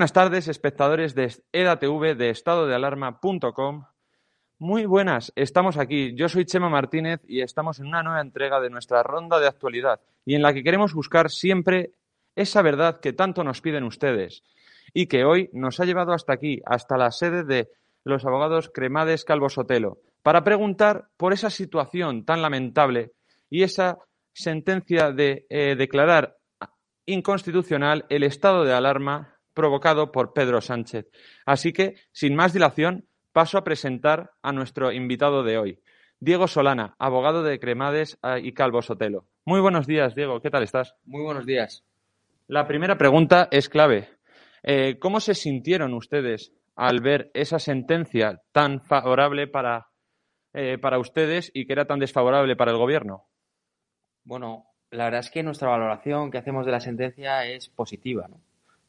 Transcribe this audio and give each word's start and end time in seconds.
Buenas 0.00 0.14
tardes, 0.14 0.48
espectadores 0.48 1.14
de 1.14 1.30
EDATV 1.52 2.16
de 2.16 2.30
estadodealarma.com. 2.30 3.84
Muy 4.58 4.86
buenas, 4.86 5.30
estamos 5.36 5.76
aquí. 5.76 6.14
Yo 6.16 6.30
soy 6.30 6.46
Chema 6.46 6.70
Martínez 6.70 7.20
y 7.28 7.42
estamos 7.42 7.80
en 7.80 7.88
una 7.88 8.02
nueva 8.02 8.22
entrega 8.22 8.60
de 8.60 8.70
nuestra 8.70 9.02
ronda 9.02 9.38
de 9.38 9.46
actualidad 9.46 10.00
y 10.24 10.36
en 10.36 10.40
la 10.40 10.54
que 10.54 10.62
queremos 10.62 10.94
buscar 10.94 11.28
siempre 11.28 11.90
esa 12.34 12.62
verdad 12.62 13.00
que 13.00 13.12
tanto 13.12 13.44
nos 13.44 13.60
piden 13.60 13.84
ustedes 13.84 14.42
y 14.94 15.06
que 15.06 15.26
hoy 15.26 15.50
nos 15.52 15.80
ha 15.80 15.84
llevado 15.84 16.14
hasta 16.14 16.32
aquí, 16.32 16.62
hasta 16.64 16.96
la 16.96 17.10
sede 17.10 17.44
de 17.44 17.68
los 18.02 18.24
abogados 18.24 18.70
Cremades 18.72 19.26
Calvo 19.26 19.50
Sotelo, 19.50 19.98
para 20.22 20.44
preguntar 20.44 21.08
por 21.18 21.34
esa 21.34 21.50
situación 21.50 22.24
tan 22.24 22.40
lamentable 22.40 23.12
y 23.50 23.64
esa 23.64 23.98
sentencia 24.32 25.12
de 25.12 25.44
eh, 25.50 25.76
declarar 25.76 26.38
inconstitucional 27.04 28.06
el 28.08 28.22
estado 28.22 28.64
de 28.64 28.72
alarma 28.72 29.36
provocado 29.60 30.10
por 30.10 30.32
Pedro 30.32 30.62
Sánchez. 30.62 31.10
Así 31.44 31.74
que, 31.74 31.96
sin 32.12 32.34
más 32.34 32.54
dilación, 32.54 33.04
paso 33.30 33.58
a 33.58 33.62
presentar 33.62 34.30
a 34.40 34.52
nuestro 34.52 34.90
invitado 34.90 35.42
de 35.42 35.58
hoy, 35.58 35.80
Diego 36.18 36.48
Solana, 36.48 36.96
abogado 36.98 37.42
de 37.42 37.60
Cremades 37.60 38.18
eh, 38.22 38.40
y 38.42 38.54
Calvo 38.54 38.80
Sotelo. 38.80 39.26
Muy 39.44 39.60
buenos 39.60 39.86
días, 39.86 40.14
Diego. 40.14 40.40
¿Qué 40.40 40.48
tal 40.48 40.62
estás? 40.62 40.94
Muy 41.04 41.22
buenos 41.22 41.44
días. 41.44 41.84
La 42.46 42.66
primera 42.66 42.96
pregunta 42.96 43.48
es 43.50 43.68
clave. 43.68 44.08
Eh, 44.62 44.98
¿Cómo 44.98 45.20
se 45.20 45.34
sintieron 45.34 45.92
ustedes 45.92 46.54
al 46.74 47.02
ver 47.02 47.30
esa 47.34 47.58
sentencia 47.58 48.40
tan 48.52 48.80
favorable 48.80 49.46
para, 49.46 49.88
eh, 50.54 50.78
para 50.78 50.98
ustedes 50.98 51.50
y 51.52 51.66
que 51.66 51.74
era 51.74 51.84
tan 51.84 51.98
desfavorable 51.98 52.56
para 52.56 52.70
el 52.70 52.78
gobierno? 52.78 53.26
Bueno, 54.24 54.68
la 54.90 55.04
verdad 55.04 55.20
es 55.20 55.30
que 55.30 55.42
nuestra 55.42 55.68
valoración 55.68 56.30
que 56.30 56.38
hacemos 56.38 56.64
de 56.64 56.72
la 56.72 56.80
sentencia 56.80 57.44
es 57.44 57.68
positiva. 57.68 58.26
¿no? 58.26 58.40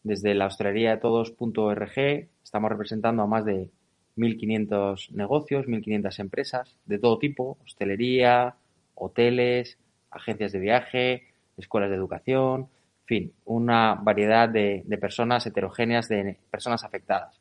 Desde 0.03 0.33
la 0.33 0.47
hostelería 0.47 0.91
de 0.91 0.97
todos.org 0.97 2.27
estamos 2.43 2.71
representando 2.71 3.21
a 3.21 3.27
más 3.27 3.45
de 3.45 3.69
1.500 4.17 5.11
negocios, 5.11 5.67
1.500 5.67 6.19
empresas 6.19 6.75
de 6.85 6.97
todo 6.97 7.19
tipo, 7.19 7.57
hostelería, 7.63 8.55
hoteles, 8.95 9.77
agencias 10.09 10.51
de 10.51 10.59
viaje, 10.59 11.23
escuelas 11.57 11.89
de 11.89 11.95
educación, 11.95 12.61
en 12.61 13.05
fin, 13.05 13.33
una 13.45 13.95
variedad 13.95 14.49
de, 14.49 14.83
de 14.85 14.97
personas 14.97 15.45
heterogéneas, 15.45 16.09
de 16.09 16.37
personas 16.49 16.83
afectadas. 16.83 17.39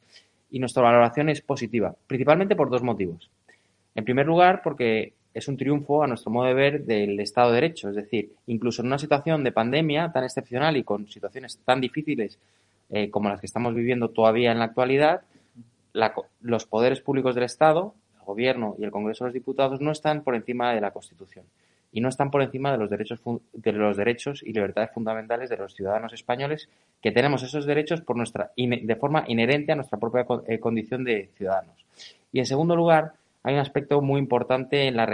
Y 0.51 0.59
nuestra 0.59 0.83
valoración 0.83 1.29
es 1.29 1.41
positiva, 1.41 1.95
principalmente 2.07 2.57
por 2.57 2.71
dos 2.71 2.83
motivos. 2.83 3.31
En 3.95 4.05
primer 4.05 4.27
lugar, 4.27 4.61
porque 4.63 5.15
es 5.33 5.49
un 5.49 5.57
triunfo, 5.57 6.03
a 6.03 6.07
nuestro 6.07 6.31
modo 6.31 6.47
de 6.47 6.55
ver, 6.55 6.85
del 6.85 7.19
Estado 7.21 7.51
de 7.51 7.55
Derecho. 7.57 7.89
Es 7.89 7.97
decir, 7.97 8.33
incluso 8.47 8.83
en 8.83 8.89
una 8.89 8.99
situación 8.99 9.45
de 9.45 9.53
pandemia 9.53 10.11
tan 10.13 10.25
excepcional 10.25 10.77
y 10.77 10.85
con 10.85 11.07
situaciones 11.07 11.59
tan 11.65 11.81
difíciles 11.81 12.39
eh, 12.91 13.11
como 13.11 13.29
las 13.29 13.41
que 13.41 13.47
estamos 13.47 13.75
viviendo 13.75 14.11
todavía 14.11 14.51
en 14.51 14.59
la 14.59 14.65
actualidad, 14.65 15.23
los 16.41 16.67
poderes 16.67 17.01
públicos 17.01 17.35
del 17.35 17.45
Estado, 17.45 17.95
el 18.19 18.25
Gobierno 18.25 18.75
y 18.79 18.85
el 18.85 18.91
Congreso 18.91 19.25
de 19.25 19.29
los 19.29 19.35
Diputados, 19.35 19.81
no 19.81 19.93
están 19.93 20.23
por 20.23 20.35
encima 20.35 20.73
de 20.75 20.81
la 20.81 20.91
Constitución 20.91 21.45
y 21.93 22.01
no 22.01 22.09
están 22.09 22.31
por 22.31 22.43
encima 22.43 22.71
de 22.73 22.79
los 22.79 22.91
derechos, 22.91 23.21
de 23.53 23.73
los 23.73 23.97
derechos 23.97 24.43
y 24.43 24.53
libertades 24.53 24.91
fundamentales 24.93 25.51
de 25.51 25.57
los 25.57 25.75
ciudadanos 25.75 26.13
españoles, 26.13 26.69
que 27.03 27.11
tenemos 27.11 27.43
esos 27.43 27.67
derechos 27.67 28.01
por 28.01 28.17
nuestra, 28.17 28.53
de 28.57 28.97
forma 28.97 29.25
inherente 29.27 29.73
a 29.73 29.77
nuestra 29.77 29.99
propia 29.99 30.27
eh, 30.47 30.61
condición 30.61 31.05
de 31.05 31.31
ciudadanos. 31.37 31.85
Y 32.33 32.39
en 32.39 32.47
segundo 32.47 32.77
lugar, 32.77 33.15
hay 33.43 33.55
un 33.55 33.61
aspecto 33.61 34.03
muy 34.03 34.21
importante 34.21 34.87
en 34.87 34.97
la, 34.97 35.09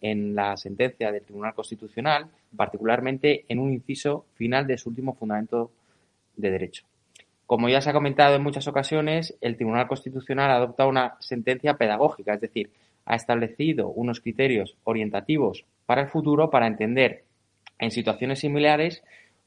en 0.00 0.34
la 0.34 0.56
sentencia 0.56 1.12
del 1.12 1.22
Tribunal 1.22 1.54
Constitucional, 1.54 2.26
particularmente 2.56 3.44
en 3.48 3.58
un 3.60 3.72
inciso 3.72 4.26
final 4.34 4.66
de 4.66 4.78
su 4.78 4.88
último 4.88 5.14
fundamento 5.14 5.70
de 6.36 6.50
derecho. 6.50 6.84
Como 7.46 7.68
ya 7.68 7.80
se 7.80 7.90
ha 7.90 7.92
comentado 7.92 8.34
en 8.34 8.42
muchas 8.42 8.66
ocasiones, 8.66 9.36
el 9.40 9.56
Tribunal 9.56 9.86
Constitucional 9.86 10.50
adopta 10.50 10.86
una 10.86 11.16
sentencia 11.20 11.74
pedagógica, 11.74 12.34
es 12.34 12.40
decir, 12.40 12.70
ha 13.04 13.14
establecido 13.14 13.88
unos 13.88 14.20
criterios 14.20 14.76
orientativos 14.84 15.64
para 15.86 16.02
el 16.02 16.08
futuro 16.08 16.50
para 16.50 16.66
entender 16.66 17.24
en 17.78 17.90
situaciones 17.90 18.40
similares 18.40 19.02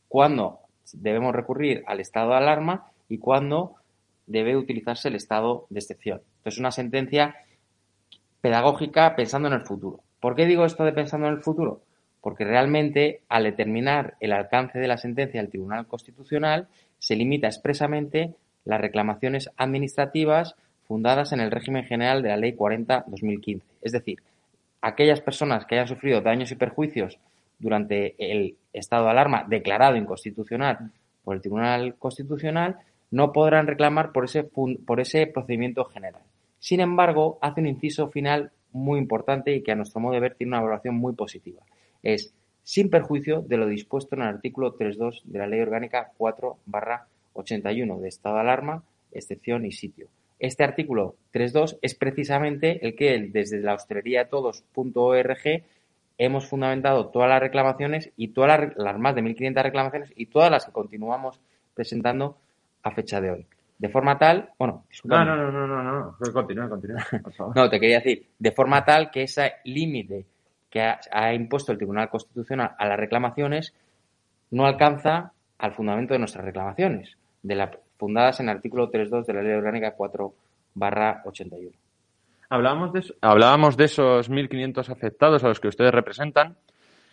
cuándo 0.08 0.60
debemos 0.94 1.34
recurrir 1.34 1.84
al 1.88 2.00
estado 2.00 2.32
de 2.32 2.38
alarma 2.38 2.92
y 3.10 3.18
cuándo 3.18 3.76
debe 4.28 4.58
utilizarse 4.58 5.08
el 5.08 5.16
estado 5.16 5.66
de 5.70 5.80
excepción. 5.80 6.22
Entonces, 6.38 6.60
una 6.60 6.72
sentencia 6.72 7.36
pedagógica 8.46 9.16
pensando 9.16 9.48
en 9.48 9.56
el 9.56 9.62
futuro. 9.62 10.02
¿Por 10.20 10.36
qué 10.36 10.46
digo 10.46 10.66
esto 10.66 10.86
de 10.86 10.94
pensando 10.94 11.26
en 11.26 11.34
el 11.34 11.42
futuro? 11.42 11.82
Porque 12.22 12.46
realmente 12.46 13.22
al 13.28 13.46
determinar 13.46 14.18
el 14.20 14.34
alcance 14.34 14.78
de 14.78 14.88
la 14.88 14.98
sentencia 14.98 15.42
del 15.42 15.50
Tribunal 15.50 15.88
Constitucional 15.88 16.68
se 17.00 17.16
limita 17.16 17.48
expresamente 17.48 18.36
las 18.64 18.80
reclamaciones 18.80 19.50
administrativas 19.58 20.56
fundadas 20.84 21.32
en 21.32 21.40
el 21.40 21.50
régimen 21.50 21.86
general 21.86 22.22
de 22.22 22.30
la 22.30 22.38
Ley 22.38 22.56
40-2015. 22.56 23.64
Es 23.82 23.94
decir, 23.94 24.22
aquellas 24.80 25.22
personas 25.22 25.66
que 25.66 25.74
hayan 25.74 25.88
sufrido 25.88 26.22
daños 26.22 26.52
y 26.52 26.56
perjuicios 26.56 27.18
durante 27.58 28.14
el 28.20 28.58
estado 28.74 29.06
de 29.06 29.10
alarma 29.10 29.44
declarado 29.48 29.96
inconstitucional 29.96 30.92
por 31.24 31.36
el 31.36 31.42
Tribunal 31.42 31.96
Constitucional 31.96 32.76
no 33.10 33.34
podrán 33.34 33.66
reclamar 33.66 34.12
por 34.12 34.26
ese, 34.26 34.44
por 34.44 35.00
ese 35.00 35.26
procedimiento 35.26 35.84
general. 35.86 36.22
Sin 36.66 36.80
embargo, 36.80 37.38
hace 37.44 37.62
un 37.62 37.68
inciso 37.68 38.10
final 38.10 38.52
muy 38.72 38.98
importante 38.98 39.56
y 39.56 39.62
que 39.62 39.72
a 39.72 39.76
nuestro 39.76 40.02
modo 40.02 40.16
de 40.16 40.20
ver 40.20 40.34
tiene 40.34 40.50
una 40.50 40.62
valoración 40.62 40.96
muy 40.96 41.14
positiva. 41.14 41.62
Es 42.02 42.34
sin 42.64 42.90
perjuicio 42.90 43.42
de 43.42 43.58
lo 43.58 43.68
dispuesto 43.68 44.16
en 44.16 44.24
el 44.24 44.30
artículo 44.30 44.76
3.2 44.76 45.22
de 45.26 45.38
la 45.38 45.46
Ley 45.46 45.62
Orgánica 45.62 46.12
4-81 46.18 48.00
de 48.00 48.08
estado 48.08 48.38
de 48.38 48.42
alarma, 48.42 48.84
excepción 49.12 49.64
y 49.64 49.74
sitio. 49.74 50.08
Este 50.40 50.64
artículo 50.64 51.18
3.2 51.36 51.78
es 51.84 51.94
precisamente 51.94 52.84
el 52.84 52.96
que 52.96 53.30
desde 53.32 53.60
la 53.60 53.76
hostelería 53.76 54.28
todos.org 54.28 55.64
hemos 56.18 56.48
fundamentado 56.48 57.10
todas 57.10 57.30
las 57.30 57.42
reclamaciones 57.42 58.10
y 58.18 58.30
todas 58.30 58.74
las 58.76 58.98
más 58.98 59.14
de 59.14 59.22
1.500 59.22 59.62
reclamaciones 59.62 60.14
y 60.16 60.26
todas 60.26 60.50
las 60.50 60.66
que 60.66 60.72
continuamos 60.72 61.40
presentando 61.76 62.40
a 62.82 62.90
fecha 62.90 63.22
de 63.22 63.30
hoy. 63.30 63.46
De 63.78 63.90
forma 63.90 64.18
tal, 64.18 64.52
bueno, 64.58 64.86
no, 65.04 65.26
no, 65.26 65.36
no, 65.36 65.52
no, 65.52 65.68
no, 65.68 66.18
no, 66.18 66.34
continúa, 66.34 66.70
continúa, 66.70 67.06
por 67.22 67.34
favor. 67.34 67.56
no, 67.56 67.70
te 67.70 67.80
quería 67.80 67.98
decir, 67.98 68.26
de 68.40 68.52
forma 68.52 68.86
tal 68.86 69.12
que 69.12 69.24
ese 69.24 69.56
límite 69.66 70.26
que 70.70 70.82
ha, 70.82 71.34
impuesto 71.34 71.72
el 71.72 71.78
Tribunal 71.78 72.10
Constitucional 72.10 72.72
a 72.78 72.88
las 72.88 72.98
reclamaciones 72.98 73.74
no 74.52 74.66
alcanza 74.66 75.34
al 75.58 75.74
fundamento 75.74 76.14
de 76.14 76.20
nuestras 76.20 76.46
reclamaciones, 76.46 77.18
de 77.44 77.56
la, 77.56 77.72
fundadas 77.98 78.40
en 78.40 78.50
el 78.50 78.56
artículo 78.56 78.92
3.2 78.92 79.26
de 79.26 79.34
la 79.34 79.42
Ley 79.42 79.54
Orgánica 79.54 79.92
4 79.92 80.34
81. 81.26 81.72
Hablábamos 82.50 82.94
de, 82.94 83.04
hablábamos 83.22 83.78
de 83.78 83.86
esos 83.86 84.30
1.500 84.30 84.90
afectados 84.90 85.44
a 85.44 85.48
los 85.48 85.60
que 85.60 85.68
ustedes 85.68 85.92
representan 85.92 86.58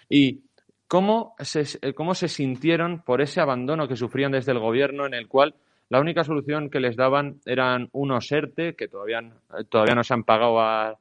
y 0.09 0.43
cómo 0.89 1.35
se, 1.39 1.95
cómo 1.95 2.15
se 2.15 2.29
sintieron 2.29 3.03
por 3.03 3.23
ese 3.23 3.41
abandono 3.41 3.89
que 3.89 3.97
sufrían 3.97 4.33
desde 4.33 4.53
el 4.53 4.59
gobierno 4.59 5.07
en 5.07 5.15
el 5.15 5.29
cual 5.29 5.55
la 5.93 6.01
única 6.01 6.25
solución 6.25 6.71
que 6.71 6.81
les 6.81 6.97
daban 6.97 7.41
eran 7.45 7.91
unos 7.93 8.33
ERTE 8.33 8.75
que 8.75 8.89
todavía, 8.89 9.31
todavía 9.69 9.95
no 9.95 10.03
se 10.03 10.15
han 10.15 10.25
pagado 10.25 10.97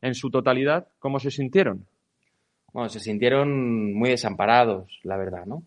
en 0.00 0.14
su 0.14 0.30
totalidad. 0.30 0.86
¿Cómo 1.00 1.18
se 1.18 1.32
sintieron? 1.32 1.84
Bueno, 2.72 2.88
se 2.88 3.00
sintieron 3.00 3.92
muy 3.92 4.10
desamparados, 4.10 5.00
la 5.02 5.16
verdad, 5.16 5.46
¿no? 5.46 5.64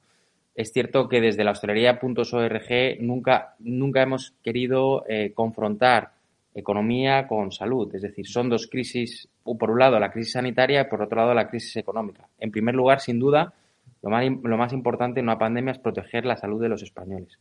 Es 0.56 0.72
cierto 0.72 1.10
que 1.10 1.20
desde 1.20 1.44
la 1.44 1.52
hostelería.org 1.52 3.02
nunca, 3.02 3.56
nunca 3.60 4.02
hemos 4.02 4.32
querido 4.42 5.04
eh, 5.10 5.34
confrontar 5.34 6.12
economía 6.56 7.28
con 7.28 7.52
salud. 7.52 7.94
Es 7.94 8.04
decir, 8.04 8.28
son 8.28 8.48
dos 8.48 8.68
crisis, 8.68 9.28
por 9.44 9.72
un 9.72 9.80
lado 9.80 10.00
la 10.00 10.10
crisis 10.10 10.32
sanitaria 10.32 10.84
y 10.84 10.86
por 10.86 11.02
otro 11.02 11.18
lado 11.18 11.34
la 11.34 11.50
crisis 11.50 11.76
económica. 11.76 12.30
En 12.40 12.50
primer 12.50 12.76
lugar, 12.76 13.02
sin 13.02 13.20
duda, 13.20 13.54
lo 14.02 14.10
más, 14.10 14.24
lo 14.42 14.58
más 14.58 14.72
importante 14.72 15.20
en 15.20 15.26
una 15.26 15.38
pandemia 15.38 15.74
es 15.74 15.80
proteger 15.80 16.26
la 16.26 16.38
salud 16.38 16.62
de 16.62 16.70
los 16.70 16.82
españoles. 16.82 17.38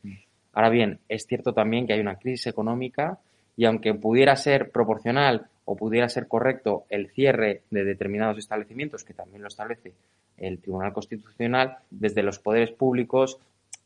Ahora 0.58 0.70
bien, 0.70 0.99
es 1.08 1.25
cierto 1.25 1.52
también 1.52 1.87
que 1.87 1.93
hay 1.93 2.00
una 2.00 2.16
crisis 2.16 2.49
económica 2.49 3.20
y 3.56 3.64
aunque 3.64 3.94
pudiera 3.94 4.34
ser 4.34 4.72
proporcional 4.72 5.46
o 5.64 5.76
pudiera 5.76 6.08
ser 6.08 6.26
correcto 6.26 6.84
el 6.90 7.10
cierre 7.12 7.62
de 7.70 7.84
determinados 7.84 8.38
establecimientos, 8.38 9.05
que 9.05 9.14
también 9.14 9.43
lo 9.43 9.46
establece 9.46 9.93
el 10.37 10.58
Tribunal 10.58 10.93
Constitucional, 10.93 11.76
desde 11.90 12.25
los 12.25 12.40
poderes 12.40 12.72
públicos, 12.72 13.38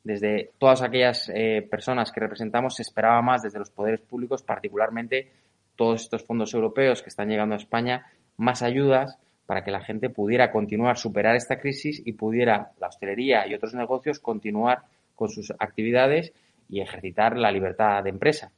desde 0.02 0.52
todas 0.56 0.80
aquellas 0.80 1.30
eh, 1.34 1.60
personas 1.70 2.10
que 2.10 2.20
representamos, 2.20 2.76
se 2.76 2.80
esperaba 2.84 3.20
más 3.20 3.42
desde 3.42 3.58
los 3.58 3.68
poderes 3.68 4.00
públicos, 4.00 4.42
particularmente 4.42 5.30
todos 5.76 6.00
estos 6.00 6.24
fondos 6.24 6.54
europeos 6.54 7.02
que 7.02 7.10
están 7.10 7.28
llegando 7.28 7.54
a 7.54 7.58
España, 7.58 8.06
más 8.38 8.62
ayudas 8.62 9.18
para 9.44 9.62
que 9.62 9.70
la 9.70 9.84
gente 9.84 10.08
pudiera 10.08 10.50
continuar, 10.50 10.96
superar 10.96 11.36
esta 11.36 11.60
crisis 11.60 12.00
y 12.02 12.12
pudiera 12.14 12.70
la 12.80 12.86
hostelería 12.86 13.46
y 13.46 13.52
otros 13.52 13.74
negocios 13.74 14.20
continuar 14.20 14.84
con 15.14 15.28
sus 15.28 15.52
actividades 15.58 16.32
y 16.72 16.80
ejercitar 16.80 17.36
la 17.36 17.52
libertad 17.52 18.02
de 18.02 18.10
empresa. 18.10 18.50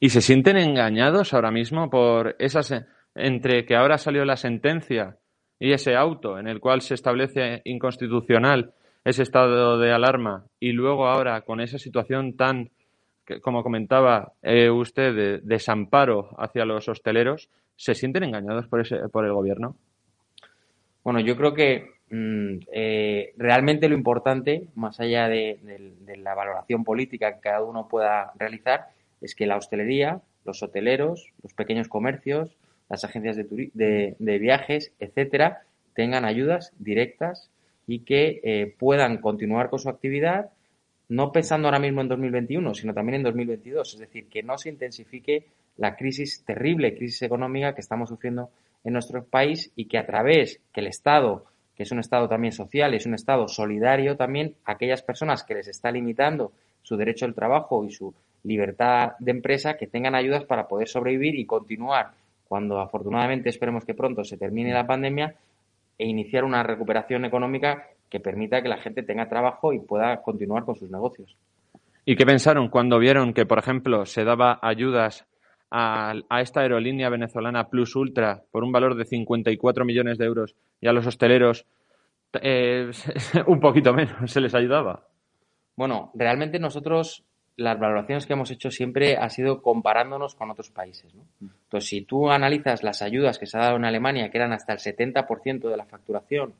¿Y 0.00 0.10
se 0.10 0.20
sienten 0.20 0.56
engañados 0.58 1.32
ahora 1.32 1.52
mismo 1.52 1.88
por 1.88 2.34
esas 2.40 2.84
entre 3.14 3.64
que 3.64 3.76
ahora 3.76 3.96
salió 3.96 4.24
la 4.24 4.36
sentencia 4.36 5.16
y 5.60 5.72
ese 5.72 5.94
auto 5.94 6.40
en 6.40 6.48
el 6.48 6.58
cual 6.58 6.80
se 6.80 6.94
establece 6.94 7.62
inconstitucional 7.64 8.72
ese 9.04 9.22
estado 9.22 9.78
de 9.78 9.92
alarma 9.92 10.46
y 10.58 10.72
luego 10.72 11.06
ahora 11.06 11.42
con 11.42 11.60
esa 11.60 11.78
situación 11.78 12.36
tan, 12.36 12.70
como 13.40 13.62
comentaba 13.62 14.32
eh, 14.42 14.70
usted, 14.70 15.14
de 15.14 15.38
desamparo 15.44 16.30
hacia 16.38 16.64
los 16.64 16.88
hosteleros, 16.88 17.48
¿se 17.76 17.94
sienten 17.94 18.24
engañados 18.24 18.66
por, 18.66 18.80
ese, 18.80 18.96
por 19.12 19.24
el 19.24 19.32
gobierno? 19.32 19.76
Bueno, 21.04 21.20
yo 21.20 21.36
creo 21.36 21.54
que 21.54 21.90
mm, 22.12 22.58
eh, 22.72 23.32
realmente 23.36 23.88
lo 23.88 23.96
importante, 23.96 24.68
más 24.76 25.00
allá 25.00 25.28
de, 25.28 25.58
la 26.16 26.34
valoración 26.34 26.84
política 26.84 27.34
que 27.34 27.40
cada 27.40 27.62
uno 27.62 27.88
pueda 27.88 28.32
realizar, 28.38 28.90
es 29.20 29.34
que 29.34 29.46
la 29.46 29.56
hostelería, 29.56 30.20
los 30.44 30.62
hoteleros, 30.62 31.32
los 31.42 31.54
pequeños 31.54 31.88
comercios, 31.88 32.56
las 32.88 33.04
agencias 33.04 33.36
de, 33.36 34.38
viajes, 34.38 34.92
etcétera, 35.00 35.62
tengan 35.94 36.24
ayudas 36.24 36.72
directas 36.78 37.50
y 37.86 38.00
que 38.00 38.40
eh, 38.44 38.74
puedan 38.78 39.18
continuar 39.18 39.70
con 39.70 39.78
su 39.78 39.88
actividad, 39.88 40.50
no 41.08 41.32
pensando 41.32 41.68
ahora 41.68 41.80
mismo 41.80 42.00
en 42.00 42.08
2021, 42.08 42.74
sino 42.74 42.94
también 42.94 43.16
en 43.16 43.22
2022. 43.24 43.94
Es 43.94 44.00
decir, 44.00 44.28
que 44.28 44.42
no 44.42 44.56
se 44.58 44.68
intensifique 44.68 45.46
la 45.76 45.96
crisis, 45.96 46.44
terrible 46.44 46.94
crisis 46.96 47.22
económica 47.22 47.74
que 47.74 47.80
estamos 47.80 48.08
sufriendo 48.08 48.50
en 48.84 48.92
nuestro 48.92 49.24
país 49.24 49.72
y 49.76 49.86
que 49.86 49.98
a 49.98 50.06
través 50.06 50.60
que 50.72 50.80
el 50.80 50.86
Estado, 50.86 51.44
que 51.76 51.84
es 51.84 51.92
un 51.92 51.98
Estado 51.98 52.28
también 52.28 52.52
social, 52.52 52.94
es 52.94 53.06
un 53.06 53.14
Estado 53.14 53.48
solidario 53.48 54.16
también, 54.16 54.54
aquellas 54.64 55.02
personas 55.02 55.44
que 55.44 55.54
les 55.54 55.68
está 55.68 55.90
limitando 55.90 56.52
su 56.82 56.96
derecho 56.96 57.24
al 57.24 57.34
trabajo 57.34 57.84
y 57.84 57.90
su 57.90 58.14
libertad 58.44 59.12
de 59.18 59.30
empresa, 59.30 59.76
que 59.76 59.86
tengan 59.86 60.14
ayudas 60.14 60.44
para 60.44 60.66
poder 60.66 60.88
sobrevivir 60.88 61.34
y 61.36 61.46
continuar 61.46 62.10
cuando 62.48 62.80
afortunadamente 62.80 63.48
esperemos 63.48 63.84
que 63.84 63.94
pronto 63.94 64.24
se 64.24 64.36
termine 64.36 64.74
la 64.74 64.86
pandemia, 64.86 65.34
e 65.98 66.06
iniciar 66.06 66.44
una 66.44 66.62
recuperación 66.62 67.24
económica 67.24 67.86
que 68.10 68.20
permita 68.20 68.60
que 68.60 68.68
la 68.68 68.78
gente 68.78 69.02
tenga 69.02 69.28
trabajo 69.28 69.72
y 69.72 69.78
pueda 69.78 70.20
continuar 70.20 70.64
con 70.64 70.76
sus 70.76 70.90
negocios. 70.90 71.36
¿Y 72.04 72.16
qué 72.16 72.26
pensaron 72.26 72.68
cuando 72.68 72.98
vieron 72.98 73.32
que, 73.32 73.46
por 73.46 73.58
ejemplo, 73.58 74.04
se 74.04 74.24
daba 74.24 74.58
ayudas 74.60 75.24
a, 75.74 76.40
esta 76.40 76.60
aerolínea 76.60 77.08
venezolana 77.08 77.68
Plus 77.68 77.96
Ultra 77.96 78.42
por 78.50 78.62
un 78.62 78.72
valor 78.72 78.94
de 78.94 79.06
54 79.06 79.84
millones 79.86 80.18
de 80.18 80.26
euros 80.26 80.54
y 80.80 80.86
a 80.86 80.92
los 80.92 81.06
hosteleros 81.06 81.66
eh, 82.40 82.90
un 83.46 83.58
poquito 83.58 83.94
menos 83.94 84.30
se 84.30 84.40
les 84.40 84.54
ayudaba? 84.54 85.06
Bueno, 85.74 86.10
realmente 86.14 86.58
nosotros 86.58 87.24
las 87.56 87.78
valoraciones 87.78 88.26
que 88.26 88.34
hemos 88.34 88.50
hecho 88.50 88.70
siempre 88.70 89.16
ha 89.16 89.28
sido 89.30 89.62
comparándonos 89.62 90.34
con 90.34 90.50
otros 90.50 90.70
países. 90.70 91.14
Entonces, 91.40 91.88
si 91.88 92.02
tú 92.02 92.30
analizas 92.30 92.82
las 92.82 93.00
ayudas 93.02 93.38
que 93.38 93.46
se 93.46 93.56
ha 93.56 93.62
dado 93.62 93.76
en 93.76 93.84
Alemania, 93.84 94.30
que 94.30 94.38
eran 94.38 94.52
hasta 94.52 94.72
el 94.72 94.78
70% 94.78 95.70
de 95.70 95.76
la 95.76 95.86
facturación 95.86 96.54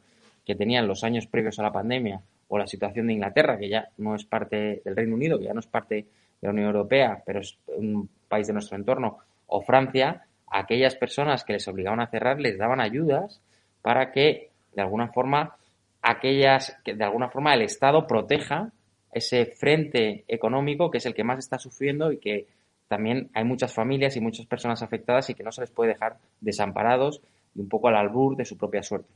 que 0.44 0.54
tenían 0.54 0.88
los 0.88 1.04
años 1.04 1.26
previos 1.26 1.58
a 1.58 1.62
la 1.62 1.72
pandemia, 1.72 2.22
o 2.48 2.58
la 2.58 2.66
situación 2.66 3.06
de 3.06 3.14
Inglaterra, 3.14 3.56
que 3.56 3.70
ya 3.70 3.88
no 3.96 4.14
es 4.14 4.26
parte 4.26 4.82
del 4.84 4.96
Reino 4.96 5.14
Unido, 5.14 5.38
que 5.38 5.46
ya 5.46 5.54
no 5.54 5.60
es 5.60 5.66
parte 5.66 5.94
de 5.94 6.06
la 6.42 6.50
Unión 6.50 6.66
Europea, 6.66 7.22
pero 7.24 7.40
es 7.40 7.58
un 7.78 8.10
país 8.32 8.46
de 8.46 8.54
nuestro 8.54 8.78
entorno, 8.78 9.18
o 9.46 9.60
Francia, 9.60 10.22
aquellas 10.50 10.96
personas 10.96 11.44
que 11.44 11.52
les 11.52 11.68
obligaban 11.68 12.00
a 12.00 12.06
cerrar 12.06 12.40
les 12.40 12.56
daban 12.56 12.80
ayudas 12.80 13.42
para 13.82 14.10
que, 14.10 14.48
de 14.74 14.80
alguna 14.80 15.08
forma, 15.08 15.56
aquellas, 16.00 16.78
que 16.82 16.94
de 16.94 17.04
alguna 17.04 17.28
forma 17.28 17.52
el 17.52 17.60
Estado 17.60 18.06
proteja 18.06 18.72
ese 19.12 19.44
frente 19.44 20.24
económico 20.28 20.90
que 20.90 20.96
es 20.96 21.04
el 21.04 21.12
que 21.12 21.24
más 21.24 21.40
está 21.40 21.58
sufriendo 21.58 22.10
y 22.10 22.16
que 22.16 22.46
también 22.88 23.28
hay 23.34 23.44
muchas 23.44 23.74
familias 23.74 24.16
y 24.16 24.20
muchas 24.22 24.46
personas 24.46 24.82
afectadas 24.82 25.28
y 25.28 25.34
que 25.34 25.42
no 25.42 25.52
se 25.52 25.60
les 25.60 25.70
puede 25.70 25.92
dejar 25.92 26.16
desamparados 26.40 27.20
y 27.54 27.60
un 27.60 27.68
poco 27.68 27.88
al 27.88 27.96
albur 27.96 28.34
de 28.36 28.46
su 28.46 28.56
propia 28.56 28.82
suerte. 28.82 29.12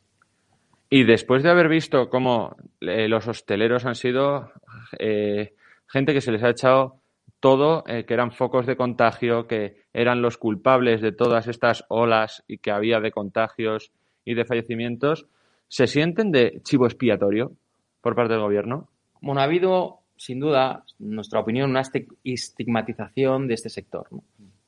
Y 0.90 1.04
después 1.04 1.42
de 1.42 1.50
haber 1.50 1.68
visto 1.68 2.10
cómo 2.10 2.54
eh, 2.82 3.08
los 3.08 3.26
hosteleros 3.26 3.86
han 3.86 3.94
sido 3.94 4.52
eh, 4.98 5.54
gente 5.88 6.12
que 6.12 6.20
se 6.20 6.32
les 6.32 6.42
ha 6.42 6.50
echado 6.50 7.00
todo, 7.40 7.84
eh, 7.86 8.04
que 8.04 8.14
eran 8.14 8.32
focos 8.32 8.66
de 8.66 8.76
contagio, 8.76 9.46
que 9.46 9.82
eran 9.92 10.22
los 10.22 10.38
culpables 10.38 11.00
de 11.00 11.12
todas 11.12 11.48
estas 11.48 11.84
olas 11.88 12.44
y 12.46 12.58
que 12.58 12.70
había 12.70 13.00
de 13.00 13.12
contagios 13.12 13.92
y 14.24 14.34
de 14.34 14.44
fallecimientos, 14.44 15.26
¿se 15.68 15.86
sienten 15.86 16.32
de 16.32 16.60
chivo 16.64 16.86
expiatorio 16.86 17.52
por 18.00 18.14
parte 18.14 18.34
del 18.34 18.42
gobierno? 18.42 18.88
Bueno, 19.20 19.40
ha 19.40 19.44
habido, 19.44 20.00
sin 20.16 20.40
duda, 20.40 20.84
nuestra 20.98 21.40
opinión, 21.40 21.70
una 21.70 21.82
estigmatización 22.24 23.48
de 23.48 23.54
este 23.54 23.68
sector. 23.68 24.08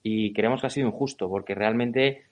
Y 0.03 0.33
creemos 0.33 0.61
que 0.61 0.69
ha 0.69 0.71
sido 0.71 0.89
injusto, 0.89 1.29
porque 1.29 1.55
realmente 1.55 2.25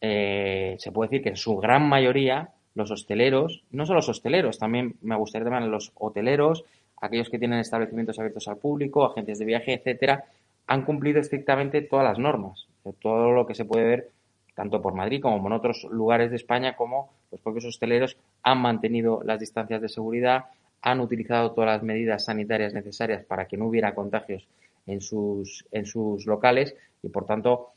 eh, 0.00 0.76
se 0.78 0.92
puede 0.92 1.08
decir 1.10 1.22
que 1.22 1.30
en 1.30 1.36
su 1.36 1.56
gran 1.56 1.88
mayoría 1.88 2.50
los 2.74 2.90
hosteleros, 2.90 3.64
no 3.70 3.84
solo 3.84 3.98
los 3.98 4.08
hosteleros, 4.08 4.58
también 4.58 4.96
me 5.02 5.16
gustaría 5.16 5.50
también 5.50 5.70
los 5.70 5.92
hoteleros, 5.96 6.64
aquellos 7.00 7.30
que 7.30 7.38
tienen 7.38 7.58
establecimientos 7.58 8.18
abiertos 8.18 8.48
al 8.48 8.58
público, 8.58 9.04
agentes 9.04 9.38
de 9.38 9.44
viaje, 9.44 9.74
etcétera, 9.74 10.24
han 10.66 10.84
cumplido 10.84 11.20
estrictamente 11.20 11.82
todas 11.82 12.04
las 12.04 12.18
normas, 12.18 12.66
todo 13.00 13.32
lo 13.32 13.46
que 13.46 13.54
se 13.54 13.64
puede 13.64 13.84
ver 13.84 14.10
tanto 14.54 14.82
por 14.82 14.94
Madrid 14.94 15.22
como 15.22 15.46
en 15.46 15.52
otros 15.52 15.86
lugares 15.90 16.30
de 16.30 16.36
España, 16.36 16.76
como 16.76 17.10
los 17.30 17.40
propios 17.40 17.64
hosteleros 17.64 18.16
han 18.42 18.58
mantenido 18.58 19.22
las 19.24 19.40
distancias 19.40 19.80
de 19.80 19.88
seguridad, 19.88 20.44
han 20.82 21.00
utilizado 21.00 21.52
todas 21.52 21.70
las 21.76 21.82
medidas 21.82 22.24
sanitarias 22.24 22.74
necesarias 22.74 23.24
para 23.24 23.46
que 23.46 23.56
no 23.56 23.66
hubiera 23.66 23.94
contagios 23.94 24.46
en 24.86 25.00
sus, 25.00 25.64
en 25.72 25.86
sus 25.86 26.26
locales 26.26 26.74
y, 27.02 27.08
por 27.08 27.26
tanto, 27.26 27.70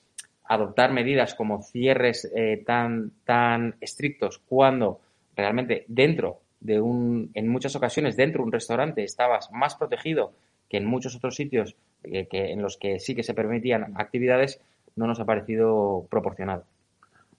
adoptar 0.45 0.91
medidas 0.91 1.35
como 1.35 1.63
cierres 1.63 2.29
eh, 2.35 2.63
tan, 2.65 3.11
tan 3.23 3.75
estrictos 3.79 4.39
cuando 4.39 4.99
realmente 5.35 5.85
dentro 5.87 6.41
de 6.63 6.81
un, 6.81 7.29
en 7.33 7.47
muchas 7.47 7.75
ocasiones 7.75 8.15
dentro 8.15 8.41
de 8.41 8.45
un 8.45 8.51
restaurante 8.51 9.03
estabas 9.03 9.51
más 9.51 9.75
protegido 9.75 10.31
que 10.69 10.77
en 10.77 10.85
muchos 10.85 11.15
otros 11.15 11.35
sitios 11.35 11.75
eh, 12.03 12.27
que, 12.29 12.51
en 12.51 12.61
los 12.61 12.77
que 12.77 12.99
sí 12.99 13.15
que 13.15 13.23
se 13.23 13.33
permitían 13.33 13.93
actividades, 13.95 14.59
no 14.95 15.05
nos 15.05 15.19
ha 15.19 15.25
parecido 15.25 16.07
proporcionado. 16.09 16.63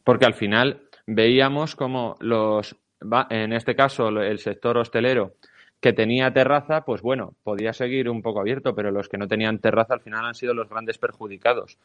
Porque 0.05 0.27
al 0.27 0.35
final 0.35 0.83
veíamos 1.07 1.75
como 1.75 2.17
los, 2.21 2.77
en 3.31 3.53
este 3.53 3.75
caso 3.75 4.09
el 4.09 4.39
sector 4.39 4.77
hostelero, 4.77 5.33
que 5.81 5.93
tenía 5.93 6.33
terraza, 6.33 6.83
pues 6.83 7.03
bueno, 7.03 7.35
podía 7.43 7.73
seguir 7.73 8.09
un 8.09 8.23
poco 8.23 8.41
abierto, 8.41 8.75
pero 8.75 8.91
los 8.91 9.09
que 9.09 9.19
no 9.19 9.29
tenían 9.29 9.59
terraza 9.59 9.95
al 9.95 10.01
final 10.01 10.25
han 10.25 10.35
sido 10.35 10.55
los 10.55 10.69
grandes 10.69 10.99
perjudicados, 10.99 11.79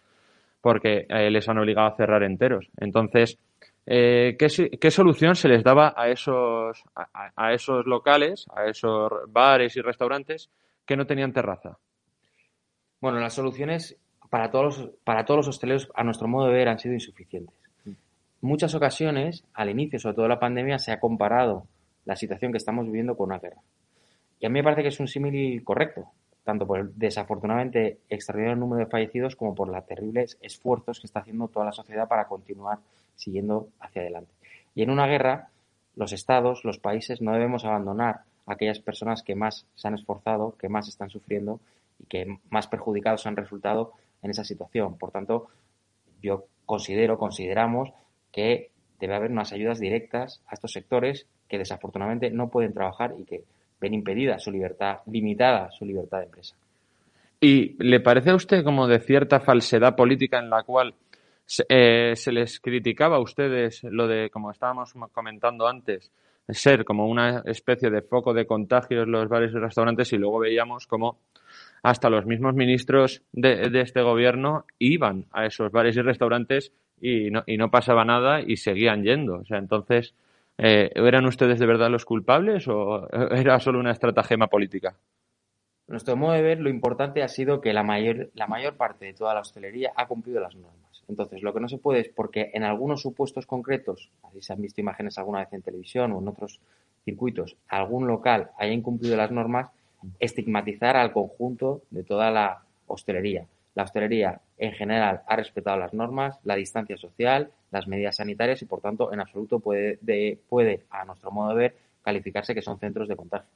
porque 0.61 1.05
eh, 1.09 1.29
les 1.29 1.49
han 1.49 1.57
obligado 1.57 1.87
a 1.87 1.95
cerrar 1.95 2.23
enteros. 2.23 2.69
Entonces, 2.77 3.37
eh, 3.91 4.37
¿qué, 4.37 4.91
solución 4.91 5.33
se 5.33 5.47
les 5.47 5.63
daba 5.63 5.95
a 5.97 6.09
esos, 6.09 6.83
a, 6.93 7.53
esos 7.53 7.87
locales, 7.87 8.45
a 8.55 8.65
esos 8.65 9.11
bares 9.29 9.75
y 9.75 9.81
restaurantes 9.81 10.51
que 10.85 10.95
no 10.95 11.07
tenían 11.07 11.33
terraza? 11.33 11.79
Bueno, 13.01 13.19
las 13.19 13.33
soluciones 13.33 13.97
para 14.29 14.51
todos 14.51 14.77
los, 14.77 14.89
para 15.03 15.25
todos 15.25 15.39
los 15.39 15.47
hosteleros, 15.47 15.89
a 15.95 16.03
nuestro 16.03 16.27
modo 16.27 16.45
de 16.45 16.53
ver, 16.53 16.69
han 16.69 16.77
sido 16.77 16.93
insuficientes. 16.93 17.55
Muchas 18.41 18.75
ocasiones, 18.75 19.43
al 19.55 19.71
inicio, 19.71 19.97
sobre 19.97 20.17
todo 20.17 20.27
la 20.27 20.39
pandemia, 20.39 20.77
se 20.77 20.91
ha 20.91 20.99
comparado 20.99 21.65
la 22.05 22.15
situación 22.15 22.51
que 22.51 22.59
estamos 22.59 22.85
viviendo 22.85 23.17
con 23.17 23.29
una 23.29 23.39
guerra. 23.39 23.61
Y 24.39 24.45
a 24.45 24.49
mí 24.49 24.59
me 24.59 24.63
parece 24.63 24.83
que 24.83 24.89
es 24.89 24.99
un 24.99 25.07
símil 25.07 25.63
correcto, 25.63 26.11
tanto 26.43 26.67
por 26.67 26.79
el 26.79 26.91
desafortunadamente 26.95 28.01
extraordinario 28.07 28.55
número 28.55 28.85
de 28.85 28.91
fallecidos 28.91 29.35
como 29.35 29.55
por 29.55 29.67
los 29.67 29.85
terribles 29.87 30.37
esfuerzos 30.41 30.99
que 30.99 31.07
está 31.07 31.21
haciendo 31.21 31.47
toda 31.47 31.65
la 31.65 31.71
sociedad 31.71 32.07
para 32.07 32.27
continuar 32.27 32.77
siguiendo 33.19 33.69
hacia 33.79 34.01
adelante. 34.01 34.31
Y 34.75 34.81
en 34.81 34.89
una 34.89 35.07
guerra, 35.07 35.49
los 35.95 36.13
estados, 36.13 36.63
los 36.63 36.79
países, 36.79 37.21
no 37.21 37.33
debemos 37.33 37.65
abandonar 37.65 38.21
a 38.45 38.53
aquellas 38.53 38.79
personas 38.79 39.23
que 39.23 39.35
más 39.35 39.65
se 39.75 39.87
han 39.87 39.95
esforzado, 39.95 40.55
que 40.57 40.69
más 40.69 40.87
están 40.87 41.09
sufriendo 41.09 41.59
y 41.99 42.05
que 42.05 42.39
más 42.49 42.67
perjudicados 42.67 43.25
han 43.25 43.35
resultado 43.35 43.91
en 44.23 44.31
esa 44.31 44.43
situación. 44.43 44.97
Por 44.97 45.11
tanto, 45.11 45.47
yo 46.21 46.45
considero, 46.65 47.17
consideramos 47.17 47.89
que 48.31 48.69
debe 48.99 49.15
haber 49.15 49.31
unas 49.31 49.51
ayudas 49.53 49.79
directas 49.79 50.41
a 50.47 50.55
estos 50.55 50.71
sectores 50.71 51.25
que 51.47 51.57
desafortunadamente 51.57 52.29
no 52.31 52.49
pueden 52.49 52.73
trabajar 52.73 53.15
y 53.17 53.23
que 53.23 53.43
ven 53.81 53.93
impedida 53.93 54.39
su 54.39 54.51
libertad, 54.51 54.99
limitada 55.07 55.71
su 55.71 55.85
libertad 55.85 56.19
de 56.19 56.25
empresa. 56.25 56.55
¿Y 57.41 57.81
le 57.81 58.01
parece 58.01 58.31
a 58.31 58.35
usted 58.35 58.63
como 58.63 58.87
de 58.87 58.99
cierta 58.99 59.39
falsedad 59.39 59.95
política 59.95 60.39
en 60.39 60.49
la 60.49 60.63
cual 60.63 60.93
se, 61.49 61.65
eh, 61.67 62.13
les 62.31 62.59
criticaba 62.59 63.15
a 63.15 63.21
ustedes 63.21 63.83
lo 63.83 64.07
de, 64.07 64.29
como 64.29 64.51
estábamos 64.51 64.93
comentando 65.11 65.67
antes, 65.67 66.11
ser 66.47 66.85
como 66.85 67.07
una 67.07 67.41
especie 67.45 67.89
de 67.89 68.03
foco 68.03 68.35
de 68.35 68.45
contagios 68.45 69.07
los 69.07 69.27
bares 69.27 69.51
y 69.51 69.57
restaurantes 69.57 70.13
y 70.13 70.17
luego 70.17 70.39
veíamos 70.39 70.85
como 70.85 71.17
hasta 71.81 72.09
los 72.09 72.27
mismos 72.27 72.53
ministros 72.53 73.23
de, 73.31 73.69
de, 73.69 73.81
este 73.81 74.01
gobierno 74.03 74.65
iban 74.77 75.25
a 75.31 75.47
esos 75.47 75.71
bares 75.71 75.97
y 75.97 76.01
restaurantes 76.01 76.71
y 77.01 77.31
no, 77.31 77.43
y 77.47 77.57
no 77.57 77.71
pasaba 77.71 78.05
nada 78.05 78.41
y 78.41 78.57
seguían 78.57 79.03
yendo. 79.03 79.39
O 79.39 79.45
sea, 79.45 79.57
entonces, 79.57 80.13
eh, 80.61 80.91
¿Eran 80.93 81.25
ustedes 81.25 81.57
de 81.57 81.65
verdad 81.65 81.89
los 81.89 82.05
culpables 82.05 82.67
o 82.67 83.07
era 83.31 83.59
solo 83.59 83.79
una 83.79 83.91
estratagema 83.91 84.47
política? 84.47 84.93
Nuestro 85.87 86.15
modo 86.15 86.33
de 86.33 86.43
ver, 86.43 86.59
lo 86.59 86.69
importante 86.69 87.23
ha 87.23 87.27
sido 87.27 87.61
que 87.61 87.73
la 87.73 87.81
mayor, 87.81 88.29
la 88.35 88.45
mayor 88.45 88.75
parte 88.75 89.05
de 89.05 89.13
toda 89.13 89.33
la 89.33 89.39
hostelería 89.39 89.93
ha 89.95 90.07
cumplido 90.07 90.41
las 90.41 90.55
normas. 90.55 90.78
Entonces, 91.09 91.41
lo 91.41 91.53
que 91.53 91.59
no 91.59 91.67
se 91.67 91.79
puede 91.79 92.01
es 92.01 92.09
porque 92.09 92.51
en 92.53 92.63
algunos 92.63 93.01
supuestos 93.01 93.47
concretos, 93.47 94.11
así 94.23 94.41
se 94.41 94.53
han 94.53 94.61
visto 94.61 94.79
imágenes 94.79 95.17
alguna 95.17 95.39
vez 95.39 95.51
en 95.51 95.63
televisión 95.63 96.11
o 96.11 96.19
en 96.19 96.27
otros 96.27 96.59
circuitos 97.03 97.57
algún 97.67 98.07
local 98.07 98.51
haya 98.59 98.71
incumplido 98.71 99.17
las 99.17 99.31
normas, 99.31 99.71
estigmatizar 100.19 100.95
al 100.95 101.11
conjunto 101.11 101.81
de 101.89 102.03
toda 102.03 102.29
la 102.29 102.61
hostelería. 102.87 103.45
La 103.73 103.83
hostelería 103.83 104.39
en 104.57 104.73
general 104.73 105.21
ha 105.27 105.35
respetado 105.35 105.77
las 105.77 105.93
normas, 105.93 106.39
la 106.43 106.55
distancia 106.55 106.95
social, 106.97 107.49
las 107.71 107.87
medidas 107.87 108.17
sanitarias 108.17 108.61
y 108.61 108.65
por 108.65 108.81
tanto 108.81 109.11
en 109.11 109.19
absoluto 109.19 109.59
puede, 109.59 109.97
puede 110.47 110.83
a 110.91 111.05
nuestro 111.05 111.31
modo 111.31 111.49
de 111.49 111.55
ver, 111.55 111.75
calificarse 112.03 112.53
que 112.53 112.61
son 112.61 112.79
centros 112.79 113.07
de 113.07 113.15
contagio. 113.15 113.49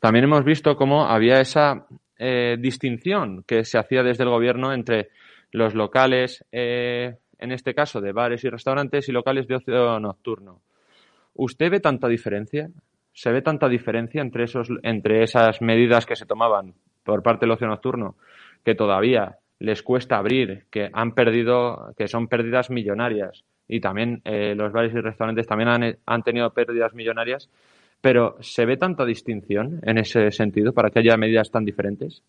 También 0.00 0.24
hemos 0.24 0.44
visto 0.44 0.76
cómo 0.76 1.06
había 1.06 1.40
esa 1.40 1.86
eh, 2.18 2.56
distinción 2.58 3.42
que 3.46 3.64
se 3.64 3.78
hacía 3.78 4.02
desde 4.02 4.24
el 4.24 4.30
gobierno 4.30 4.72
entre 4.72 5.08
los 5.52 5.74
locales, 5.74 6.44
eh, 6.52 7.16
en 7.38 7.52
este 7.52 7.74
caso 7.74 8.00
de 8.00 8.12
bares 8.12 8.44
y 8.44 8.48
restaurantes, 8.48 9.08
y 9.08 9.12
locales 9.12 9.46
de 9.46 9.56
ocio 9.56 10.00
nocturno. 10.00 10.60
¿Usted 11.34 11.70
ve 11.70 11.80
tanta 11.80 12.08
diferencia? 12.08 12.68
¿Se 13.12 13.32
ve 13.32 13.42
tanta 13.42 13.68
diferencia 13.68 14.20
entre, 14.22 14.44
esos, 14.44 14.68
entre 14.82 15.22
esas 15.22 15.60
medidas 15.60 16.06
que 16.06 16.16
se 16.16 16.26
tomaban 16.26 16.74
por 17.04 17.22
parte 17.22 17.46
del 17.46 17.52
ocio 17.52 17.66
nocturno 17.66 18.16
que 18.64 18.74
todavía 18.74 19.38
les 19.60 19.82
cuesta 19.82 20.18
abrir, 20.18 20.66
que 20.70 20.90
han 20.92 21.12
perdido, 21.12 21.94
que 21.96 22.08
son 22.08 22.28
pérdidas 22.28 22.70
millonarias? 22.70 23.44
Y 23.66 23.80
también 23.80 24.22
eh, 24.24 24.54
los 24.54 24.72
bares 24.72 24.92
y 24.94 25.00
restaurantes 25.00 25.46
también 25.46 25.68
han, 25.68 25.98
han 26.06 26.22
tenido 26.22 26.50
pérdidas 26.52 26.94
millonarias 26.94 27.48
pero 28.00 28.36
¿se 28.40 28.64
ve 28.64 28.76
tanta 28.76 29.04
distinción 29.04 29.80
en 29.82 29.98
ese 29.98 30.30
sentido 30.30 30.72
para 30.72 30.90
que 30.90 31.00
haya 31.00 31.16
medidas 31.16 31.50
tan 31.50 31.64
diferentes? 31.64 32.22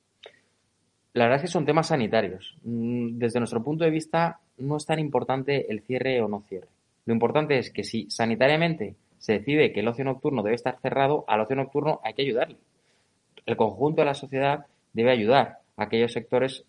La 1.14 1.26
verdad 1.26 1.38
es 1.38 1.44
que 1.44 1.48
son 1.52 1.66
temas 1.66 1.88
sanitarios. 1.88 2.56
Mm, 2.64 3.18
desde 3.18 3.40
nuestro 3.40 3.64
punto 3.64 3.84
de 3.84 3.90
vista, 3.90 4.40
no 4.58 4.78
es 4.78 4.86
tan 4.86 5.00
importante 5.00 5.72
el 5.72 5.82
cierre 5.82 6.22
o 6.22 6.28
no 6.28 6.42
cierre. 6.48 6.68
Lo 7.06 7.14
importante 7.14 7.58
es 7.58 7.72
que 7.72 7.84
si 7.84 8.10
sanitariamente 8.10 8.96
se 9.18 9.34
decide 9.34 9.74
que 9.74 9.80
el 9.80 9.88
ocio 9.88 10.06
nocturno 10.06 10.44
debe 10.44 10.56
estar 10.56 10.80
cerrado, 10.80 11.26
al 11.28 11.42
ocio 11.42 11.56
nocturno 11.56 12.00
hay 12.04 12.14
que 12.14 12.22
ayudarle. 12.22 12.58
El 13.46 13.58
conjunto 13.58 14.02
de 14.02 14.06
la 14.06 14.14
sociedad 14.14 14.66
debe 14.94 15.12
ayudar 15.12 15.60
a 15.76 15.84
aquellos 15.84 16.14
sectores 16.14 16.64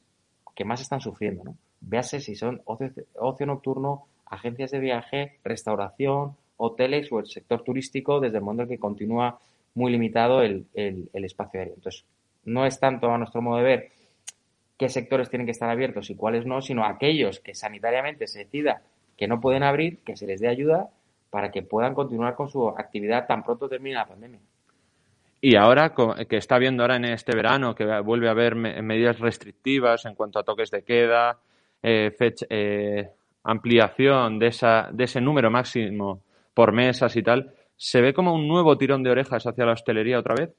que 0.54 0.64
más 0.64 0.80
están 0.80 1.00
sufriendo. 1.00 1.44
¿no? 1.44 1.56
Véase 1.80 2.20
si 2.20 2.34
son 2.34 2.62
ocio, 2.64 3.46
nocturno, 3.46 4.06
agencias 4.26 4.70
de 4.70 4.80
viaje, 4.80 5.38
restauración, 5.44 6.36
hoteles 6.56 7.10
o 7.12 7.20
el 7.20 7.26
sector 7.26 7.62
turístico 7.62 8.20
desde 8.20 8.38
el 8.38 8.44
momento 8.44 8.64
en 8.64 8.68
que 8.68 8.78
continúa 8.78 9.38
muy 9.74 9.92
limitado 9.92 10.42
el, 10.42 10.66
espacio 10.74 11.60
aéreo. 11.60 11.74
Entonces, 11.76 12.04
no 12.44 12.66
es 12.66 12.78
tanto 12.78 13.10
a 13.10 13.18
nuestro 13.18 13.42
modo 13.42 13.58
de 13.58 13.62
ver 13.62 13.88
qué 14.80 14.88
sectores 14.88 15.28
tienen 15.28 15.44
que 15.44 15.50
estar 15.50 15.68
abiertos 15.68 16.08
y 16.08 16.14
cuáles 16.14 16.46
no, 16.46 16.62
sino 16.62 16.86
aquellos 16.86 17.38
que 17.38 17.54
sanitariamente 17.54 18.26
se 18.26 18.38
decida 18.38 18.80
que 19.18 19.28
no 19.28 19.38
pueden 19.38 19.62
abrir, 19.62 19.98
que 20.06 20.16
se 20.16 20.26
les 20.26 20.40
dé 20.40 20.48
ayuda 20.48 20.88
para 21.28 21.50
que 21.50 21.60
puedan 21.60 21.92
continuar 21.92 22.34
con 22.34 22.48
su 22.48 22.66
actividad 22.66 23.26
tan 23.26 23.44
pronto 23.44 23.68
termine 23.68 23.96
la 23.96 24.06
pandemia. 24.06 24.40
Y 25.42 25.54
ahora 25.56 25.92
que 26.26 26.38
está 26.38 26.56
viendo 26.56 26.82
ahora 26.82 26.96
en 26.96 27.04
este 27.04 27.36
verano 27.36 27.74
que 27.74 27.84
vuelve 28.00 28.28
a 28.28 28.30
haber 28.30 28.54
medidas 28.54 29.18
restrictivas 29.18 30.06
en 30.06 30.14
cuanto 30.14 30.38
a 30.38 30.44
toques 30.44 30.70
de 30.70 30.82
queda, 30.82 31.38
eh, 31.82 32.16
eh, 32.48 33.10
ampliación 33.44 34.38
de, 34.38 34.46
esa, 34.46 34.88
de 34.90 35.04
ese 35.04 35.20
número 35.20 35.50
máximo 35.50 36.22
por 36.54 36.72
mesas 36.72 37.14
y 37.16 37.22
tal, 37.22 37.52
¿se 37.76 38.00
ve 38.00 38.14
como 38.14 38.32
un 38.32 38.48
nuevo 38.48 38.78
tirón 38.78 39.02
de 39.02 39.10
orejas 39.10 39.46
hacia 39.46 39.66
la 39.66 39.72
hostelería 39.72 40.18
otra 40.18 40.36
vez? 40.36 40.54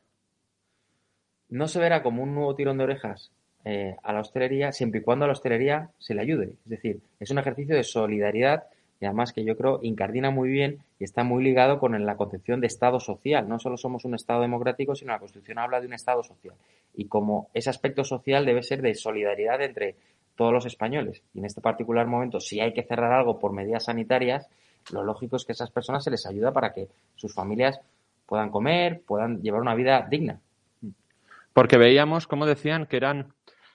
No 1.49 1.67
se 1.67 1.79
verá 1.79 2.03
como 2.03 2.21
un 2.21 2.35
nuevo 2.35 2.53
tirón 2.53 2.77
de 2.77 2.83
orejas 2.83 3.31
eh, 3.63 3.95
a 4.03 4.13
la 4.13 4.21
hostelería 4.21 4.71
siempre 4.71 5.01
y 5.01 5.03
cuando 5.03 5.25
a 5.25 5.27
la 5.27 5.33
hostelería 5.33 5.89
se 5.99 6.13
le 6.13 6.21
ayude. 6.21 6.53
Es 6.63 6.69
decir, 6.69 7.01
es 7.19 7.29
un 7.29 7.39
ejercicio 7.39 7.75
de 7.75 7.83
solidaridad 7.83 8.63
y 8.99 9.05
además 9.05 9.33
que 9.33 9.43
yo 9.43 9.57
creo 9.57 9.79
incardina 9.81 10.29
muy 10.29 10.49
bien 10.49 10.79
y 10.99 11.03
está 11.03 11.23
muy 11.23 11.43
ligado 11.43 11.79
con 11.79 12.05
la 12.05 12.15
concepción 12.15 12.61
de 12.61 12.67
Estado 12.67 12.99
social. 12.99 13.49
No 13.49 13.57
solo 13.57 13.77
somos 13.77 14.05
un 14.05 14.13
Estado 14.13 14.41
democrático, 14.41 14.95
sino 14.95 15.11
la 15.11 15.19
Constitución 15.19 15.57
habla 15.57 15.81
de 15.81 15.87
un 15.87 15.93
Estado 15.93 16.23
social. 16.23 16.53
Y 16.93 17.05
como 17.05 17.49
ese 17.53 17.71
aspecto 17.71 18.03
social 18.03 18.45
debe 18.45 18.61
ser 18.61 18.81
de 18.81 18.93
solidaridad 18.93 19.61
entre 19.61 19.95
todos 20.35 20.53
los 20.53 20.65
españoles. 20.65 21.23
Y 21.33 21.39
en 21.39 21.45
este 21.45 21.61
particular 21.61 22.05
momento, 22.05 22.39
si 22.39 22.59
hay 22.59 22.73
que 22.73 22.83
cerrar 22.83 23.11
algo 23.11 23.39
por 23.39 23.53
medidas 23.53 23.85
sanitarias, 23.85 24.47
lo 24.91 25.03
lógico 25.03 25.35
es 25.35 25.45
que 25.45 25.51
a 25.51 25.55
esas 25.55 25.71
personas 25.71 26.03
se 26.03 26.11
les 26.11 26.25
ayuda 26.25 26.51
para 26.51 26.73
que 26.73 26.87
sus 27.15 27.33
familias 27.33 27.79
puedan 28.25 28.49
comer, 28.49 29.01
puedan 29.05 29.41
llevar 29.41 29.61
una 29.61 29.75
vida 29.75 30.07
digna. 30.09 30.39
Porque 31.53 31.77
veíamos, 31.77 32.27
como 32.27 32.45
decían, 32.45 32.85
que 32.85 32.97
eran 32.97 33.33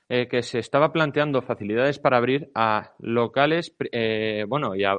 eh, 0.08 0.28
que 0.28 0.42
se 0.42 0.60
estaba 0.60 0.92
planteando 0.92 1.42
facilidades 1.42 1.98
para 1.98 2.16
abrir 2.16 2.50
a 2.54 2.92
locales, 3.00 3.74
eh, 3.90 4.44
bueno, 4.48 4.76
y 4.76 4.84
a, 4.84 4.98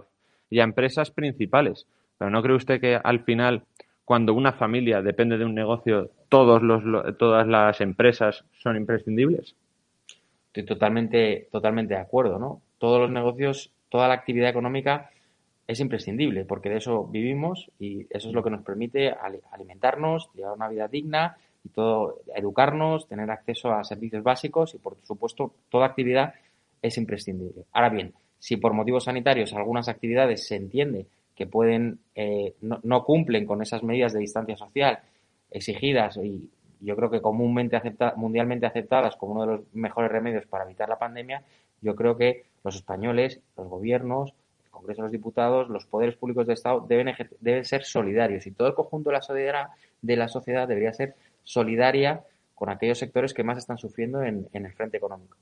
empresas 0.50 1.12
principales. 1.12 1.88
Pero 2.18 2.30
¿no 2.30 2.42
cree 2.42 2.56
usted 2.56 2.82
que 2.82 3.00
al 3.02 3.24
final, 3.24 3.64
cuando 4.04 4.34
una 4.34 4.52
familia 4.52 5.02
depende 5.02 5.38
de 5.38 5.46
un 5.46 5.56
negocio, 5.56 6.12
todos 6.28 6.62
los, 6.62 6.84
todas 7.18 7.48
las 7.48 7.80
empresas 7.80 8.44
son 8.62 8.76
imprescindibles? 8.76 9.56
Estoy 10.48 10.66
totalmente, 10.66 11.48
totalmente 11.52 11.94
de 11.94 12.02
acuerdo, 12.02 12.38
¿no? 12.38 12.62
Todos 12.78 13.00
los 13.00 13.12
negocios, 13.12 13.72
toda 13.90 14.10
la 14.10 14.16
actividad 14.16 14.50
económica 14.50 15.10
es 15.68 15.80
imprescindible 15.80 16.46
porque 16.46 16.70
de 16.70 16.78
eso 16.78 17.06
vivimos 17.06 17.70
y 17.80 18.08
eso 18.10 18.30
es 18.30 18.34
lo 18.34 18.44
que 18.44 18.50
nos 18.50 18.64
permite 18.64 19.14
alimentarnos, 19.52 20.30
llevar 20.34 20.54
una 20.54 20.70
vida 20.70 20.88
digna 20.88 21.38
y 21.64 21.70
todo, 21.70 22.22
educarnos, 22.36 23.08
tener 23.08 23.30
acceso 23.30 23.72
a 23.72 23.84
servicios 23.84 24.24
básicos 24.24 24.74
y 24.74 24.78
por 24.78 24.98
supuesto 25.04 25.54
toda 25.70 25.86
actividad 25.86 26.34
es 26.82 26.98
imprescindible. 26.98 27.66
Ahora 27.74 27.90
bien, 27.90 28.14
si 28.40 28.58
por 28.58 28.74
motivos 28.74 29.06
sanitarios 29.06 29.54
algunas 29.54 29.90
actividades 29.90 30.48
se 30.48 30.56
entiende 30.56 31.08
que 31.36 31.48
pueden 31.48 32.00
eh, 32.16 32.56
no, 32.62 33.04
cumplen 33.04 33.46
con 33.46 33.62
esas 33.62 33.84
medidas 33.84 34.14
de 34.14 34.20
distancia 34.20 34.58
social 34.58 35.00
exigidas 35.52 36.18
y 36.18 36.50
yo 36.80 36.96
creo 36.96 37.10
que 37.10 37.22
comúnmente 37.22 37.76
acepta, 37.76 38.14
mundialmente 38.16 38.66
aceptadas 38.66 39.16
como 39.16 39.34
uno 39.34 39.42
de 39.42 39.48
los 39.48 39.62
mejores 39.74 40.12
remedios 40.12 40.46
para 40.46 40.64
evitar 40.64 40.90
la 40.90 41.00
pandemia, 41.00 41.44
yo 41.82 41.96
creo 41.96 42.18
que 42.18 42.46
los 42.64 42.76
españoles, 42.76 43.40
los 43.56 43.68
gobiernos, 43.68 44.34
Congreso 44.78 45.02
de 45.02 45.06
los 45.08 45.12
Diputados, 45.12 45.70
los 45.70 45.86
poderes 45.86 46.16
públicos 46.16 46.46
de 46.46 46.54
Estado 46.54 46.86
deben, 46.88 47.14
deben 47.40 47.66
ser 47.66 47.84
solidarios 47.84 48.46
y 48.46 48.52
todo 48.52 48.68
el 48.68 48.76
conjunto 48.76 49.10
de 49.10 49.16
la, 49.16 49.22
sociedad, 49.22 49.68
de 50.02 50.16
la 50.16 50.28
sociedad 50.28 50.68
debería 50.68 50.94
ser 50.94 51.16
solidaria 51.48 52.22
con 52.54 52.70
aquellos 52.70 52.98
sectores 52.98 53.34
que 53.34 53.44
más 53.44 53.58
están 53.58 53.77
sufriendo 53.77 54.22
en, 54.22 54.50
el 54.51 54.74
frente 54.74 54.98
económico. 54.98 55.38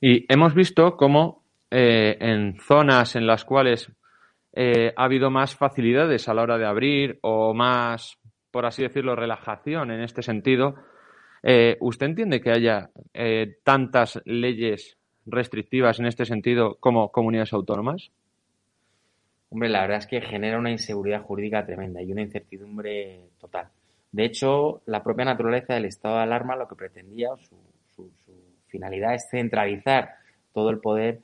Y 0.00 0.26
hemos 0.32 0.54
visto 0.54 0.96
cómo 0.96 1.42
eh, 1.70 2.16
en 2.18 2.58
zonas 2.58 3.14
en 3.14 3.26
las 3.26 3.44
cuales 3.44 3.92
eh, 4.52 4.92
ha 4.96 5.04
habido 5.04 5.30
más 5.30 5.54
facilidades 5.54 6.28
a 6.28 6.34
la 6.34 6.42
hora 6.42 6.58
de 6.58 6.66
abrir 6.66 7.18
o 7.22 7.54
más, 7.54 8.18
por 8.50 8.66
así 8.66 8.82
decirlo, 8.82 9.14
relajación 9.14 9.92
en 9.92 10.00
este 10.00 10.22
sentido, 10.22 10.74
eh, 11.44 11.76
¿usted 11.80 12.06
entiende 12.06 12.40
que 12.40 12.50
haya 12.50 12.90
tantas 13.62 14.20
leyes 14.24 14.96
restrictivas 15.26 16.00
en 16.00 16.06
este 16.06 16.24
sentido 16.24 16.76
como 16.80 17.12
comunidades 17.12 17.52
autónomas? 17.52 18.10
Hombre, 19.50 19.68
la 19.68 19.82
verdad 19.82 19.98
es 19.98 20.06
que 20.08 20.20
genera 20.20 20.58
una 20.58 20.72
inseguridad 20.72 21.22
jurídica 21.22 21.64
tremenda 21.64 22.02
y 22.02 22.10
una 22.10 22.22
incertidumbre 22.22 23.20
total. 23.38 23.68
De 24.14 24.24
hecho, 24.24 24.80
la 24.86 25.02
propia 25.02 25.24
naturaleza 25.24 25.74
del 25.74 25.86
estado 25.86 26.18
de 26.18 26.22
alarma 26.22 26.54
lo 26.54 26.68
que 26.68 26.76
pretendía, 26.76 27.30
su, 27.36 27.56
su, 27.96 28.08
finalidad 28.68 29.12
es 29.12 29.26
centralizar 29.28 30.10
todo 30.52 30.70
el 30.70 30.78
poder, 30.78 31.18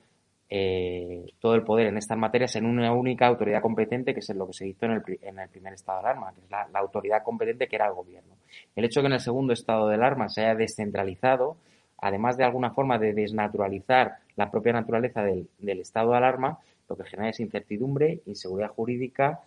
eh, 0.49 1.25
todo 1.39 1.55
el 1.55 1.63
poder 1.63 1.87
en 1.87 1.99
estas 1.99 2.19
materias 2.19 2.57
en 2.57 2.67
una 2.67 2.93
única 2.93 3.29
autoridad 3.29 3.63
competente, 3.63 4.13
que 4.13 4.19
es 4.19 4.35
lo 4.35 4.49
que 4.49 4.55
se 4.55 4.67
hizo 4.67 4.87
en 4.87 4.93
el, 4.93 5.03
en 5.23 5.39
el 5.39 5.49
primer 5.49 5.75
estado 5.75 6.01
de 6.01 6.09
alarma, 6.09 6.33
que 6.35 6.41
es 6.41 6.51
la, 6.51 6.67
autoridad 6.81 7.23
competente 7.23 7.69
que 7.69 7.77
era 7.77 7.87
el 7.87 7.95
gobierno. 7.95 8.35
El 8.75 8.85
hecho 8.85 8.99
de 8.99 9.05
que 9.05 9.07
en 9.07 9.13
el 9.13 9.21
segundo 9.21 9.53
estado 9.53 9.87
de 9.87 9.95
alarma 9.95 10.29
se 10.29 10.41
haya 10.41 10.57
descentralizado, 10.57 11.59
además 11.97 12.39
de 12.39 12.45
alguna 12.45 12.73
forma 12.73 12.99
de 12.99 13.13
desnaturalizar 13.13 14.17
la 14.35 14.51
propia 14.51 14.73
naturaleza 14.73 15.23
del, 15.23 15.49
del 15.61 15.79
estado 15.79 16.11
de 16.11 16.17
alarma, 16.17 16.59
lo 16.89 16.97
que 16.97 17.05
genera 17.05 17.31
es 17.31 17.39
incertidumbre, 17.39 18.21
inseguridad 18.27 18.71
jurídica 18.71 19.43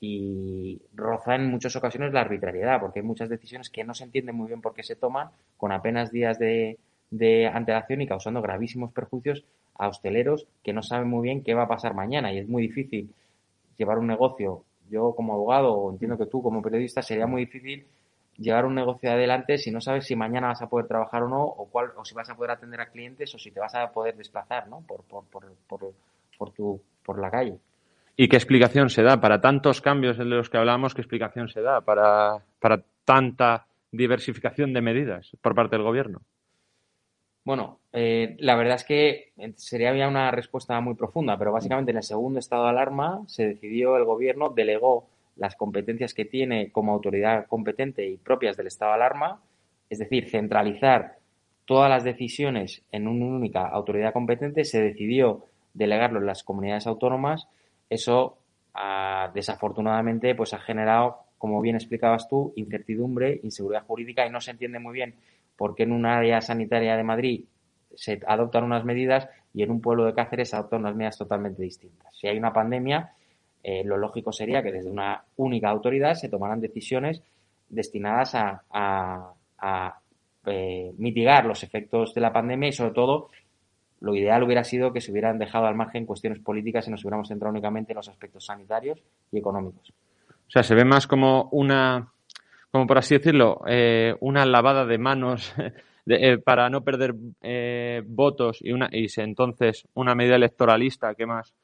y 0.00 0.80
roza 0.94 1.34
en 1.36 1.50
muchas 1.50 1.74
ocasiones 1.76 2.12
la 2.12 2.20
arbitrariedad, 2.20 2.80
porque 2.80 3.00
hay 3.00 3.06
muchas 3.06 3.28
decisiones 3.28 3.70
que 3.70 3.84
no 3.84 3.94
se 3.94 4.04
entienden 4.04 4.36
muy 4.36 4.48
bien 4.48 4.60
por 4.60 4.74
qué 4.74 4.82
se 4.82 4.96
toman 4.96 5.30
con 5.56 5.72
apenas 5.72 6.10
días 6.10 6.38
de, 6.38 6.78
antelación 7.52 8.02
y 8.02 8.06
causando 8.06 8.42
gravísimos 8.42 8.92
perjuicios 8.92 9.44
a 9.78 9.88
hosteleros 9.88 10.46
que 10.62 10.72
no 10.72 10.82
saben 10.82 11.08
muy 11.08 11.22
bien 11.22 11.42
qué 11.42 11.54
va 11.54 11.64
a 11.64 11.68
pasar 11.68 11.94
mañana 11.94 12.32
y 12.32 12.38
es 12.38 12.48
muy 12.48 12.62
difícil 12.62 13.10
llevar 13.78 13.98
un 13.98 14.06
negocio. 14.06 14.64
Yo 14.90 15.14
como 15.14 15.34
abogado, 15.34 15.72
o 15.72 15.90
entiendo 15.90 16.18
que 16.18 16.26
tú 16.26 16.42
como 16.42 16.62
periodista, 16.62 17.02
sería 17.02 17.26
muy 17.26 17.46
difícil 17.46 17.86
llevar 18.36 18.66
un 18.66 18.74
negocio 18.74 19.10
adelante 19.10 19.56
si 19.58 19.70
no 19.70 19.80
sabes 19.80 20.04
si 20.04 20.14
mañana 20.14 20.48
vas 20.48 20.62
a 20.62 20.68
poder 20.68 20.86
trabajar 20.86 21.22
o 21.22 21.28
no, 21.28 21.42
o, 21.42 21.66
cuál, 21.66 21.92
o 21.96 22.04
si 22.04 22.14
vas 22.14 22.28
a 22.28 22.36
poder 22.36 22.50
atender 22.52 22.80
a 22.80 22.90
clientes 22.90 23.34
o 23.34 23.38
si 23.38 23.50
te 23.50 23.60
vas 23.60 23.74
a 23.74 23.90
poder 23.92 24.16
desplazar 24.16 24.68
¿no? 24.68 24.82
por, 24.82 25.02
por, 25.04 25.24
por, 25.24 25.44
por, 26.38 26.50
tu, 26.50 26.80
por 27.02 27.18
la 27.18 27.30
calle. 27.30 27.58
¿Y 28.16 28.28
qué 28.28 28.36
explicación 28.36 28.88
se 28.88 29.02
da 29.02 29.20
para 29.20 29.40
tantos 29.40 29.82
cambios 29.82 30.16
de 30.16 30.24
los 30.24 30.48
que 30.48 30.56
hablamos? 30.56 30.94
¿Qué 30.94 31.02
explicación 31.02 31.48
se 31.48 31.60
da 31.60 31.82
para, 31.82 32.42
tanta 33.04 33.66
diversificación 33.92 34.72
de 34.72 34.80
medidas 34.80 35.32
por 35.42 35.54
parte 35.54 35.76
del 35.76 35.84
gobierno? 35.84 36.22
Bueno, 37.44 37.78
eh, 37.92 38.36
la 38.40 38.56
verdad 38.56 38.76
es 38.76 38.84
que 38.84 39.32
sería 39.56 40.08
una 40.08 40.30
respuesta 40.30 40.80
muy 40.80 40.94
profunda, 40.94 41.38
pero 41.38 41.52
básicamente 41.52 41.92
en 41.92 41.98
el 41.98 42.02
segundo 42.02 42.38
estado 42.38 42.64
de 42.64 42.70
alarma 42.70 43.22
se 43.26 43.46
decidió, 43.46 43.96
el 43.96 44.04
gobierno 44.04 44.48
delegó 44.48 45.08
las 45.36 45.54
competencias 45.54 46.14
que 46.14 46.24
tiene 46.24 46.72
como 46.72 46.92
autoridad 46.92 47.46
competente 47.46 48.08
y 48.08 48.16
propias 48.16 48.56
del 48.56 48.66
estado 48.66 48.92
de 48.92 48.96
alarma, 48.96 49.42
es 49.90 49.98
decir, 49.98 50.28
centralizar 50.28 51.18
todas 51.66 51.90
las 51.90 52.04
decisiones 52.04 52.82
en 52.90 53.06
una 53.06 53.26
única 53.26 53.68
autoridad 53.68 54.12
competente, 54.12 54.64
se 54.64 54.82
decidió 54.82 55.44
delegarlo 55.74 56.20
en 56.20 56.26
las 56.26 56.42
comunidades 56.42 56.86
autónomas. 56.86 57.48
Eso, 57.88 58.38
ah, 58.74 59.30
desafortunadamente, 59.34 60.34
pues 60.34 60.54
ha 60.54 60.58
generado, 60.58 61.18
como 61.38 61.60
bien 61.60 61.76
explicabas 61.76 62.28
tú, 62.28 62.52
incertidumbre, 62.56 63.40
inseguridad 63.42 63.84
jurídica 63.84 64.26
y 64.26 64.30
no 64.30 64.40
se 64.40 64.50
entiende 64.50 64.78
muy 64.78 64.94
bien 64.94 65.14
por 65.56 65.74
qué 65.74 65.84
en 65.84 65.92
un 65.92 66.06
área 66.06 66.40
sanitaria 66.40 66.96
de 66.96 67.02
Madrid 67.02 67.44
se 67.94 68.20
adoptan 68.26 68.64
unas 68.64 68.84
medidas 68.84 69.28
y 69.54 69.62
en 69.62 69.70
un 69.70 69.80
pueblo 69.80 70.04
de 70.04 70.14
Cáceres 70.14 70.50
se 70.50 70.56
adoptan 70.56 70.80
unas 70.80 70.94
medidas 70.94 71.16
totalmente 71.18 71.62
distintas. 71.62 72.14
Si 72.14 72.28
hay 72.28 72.36
una 72.36 72.52
pandemia, 72.52 73.12
eh, 73.62 73.82
lo 73.84 73.96
lógico 73.96 74.32
sería 74.32 74.62
que 74.62 74.70
desde 74.70 74.90
una 74.90 75.24
única 75.36 75.70
autoridad 75.70 76.14
se 76.14 76.28
tomaran 76.28 76.60
decisiones 76.60 77.22
destinadas 77.68 78.34
a, 78.34 79.32
eh, 80.46 80.92
mitigar 80.98 81.46
los 81.46 81.62
efectos 81.64 82.14
de 82.14 82.20
la 82.20 82.32
pandemia 82.32 82.68
y 82.68 82.72
sobre 82.72 82.92
todo 82.92 83.30
lo 84.00 84.14
ideal 84.14 84.42
hubiera 84.42 84.64
sido 84.64 84.92
que 84.92 85.00
se 85.00 85.10
hubieran 85.10 85.38
dejado 85.38 85.66
al 85.66 85.74
margen 85.74 86.06
cuestiones 86.06 86.38
políticas 86.40 86.86
y 86.86 86.90
nos 86.90 87.04
hubiéramos 87.04 87.28
centrado 87.28 87.52
únicamente 87.52 87.92
en 87.92 87.96
los 87.96 88.08
aspectos 88.08 88.46
sanitarios 88.46 89.02
y 89.32 89.38
económicos. 89.38 89.92
O 90.30 90.50
sea, 90.50 90.62
se 90.62 90.74
ve 90.74 90.84
más 90.84 91.06
como 91.06 91.48
una, 91.52 92.08
como 92.70 92.86
por 92.86 92.98
así 92.98 93.16
decirlo, 93.16 93.62
eh, 93.66 94.14
una 94.20 94.44
lavada 94.46 94.84
de 94.84 94.98
manos 94.98 95.54
para 96.44 96.70
no 96.70 96.82
perder 96.82 97.14
votos 98.06 98.58
y, 98.60 98.72
una, 98.72 98.88
y 98.92 99.06
entonces 99.16 99.88
una 99.94 100.14
medida 100.14 100.36
electoralista 100.36 101.14
que 101.14 101.26
más 101.26 101.54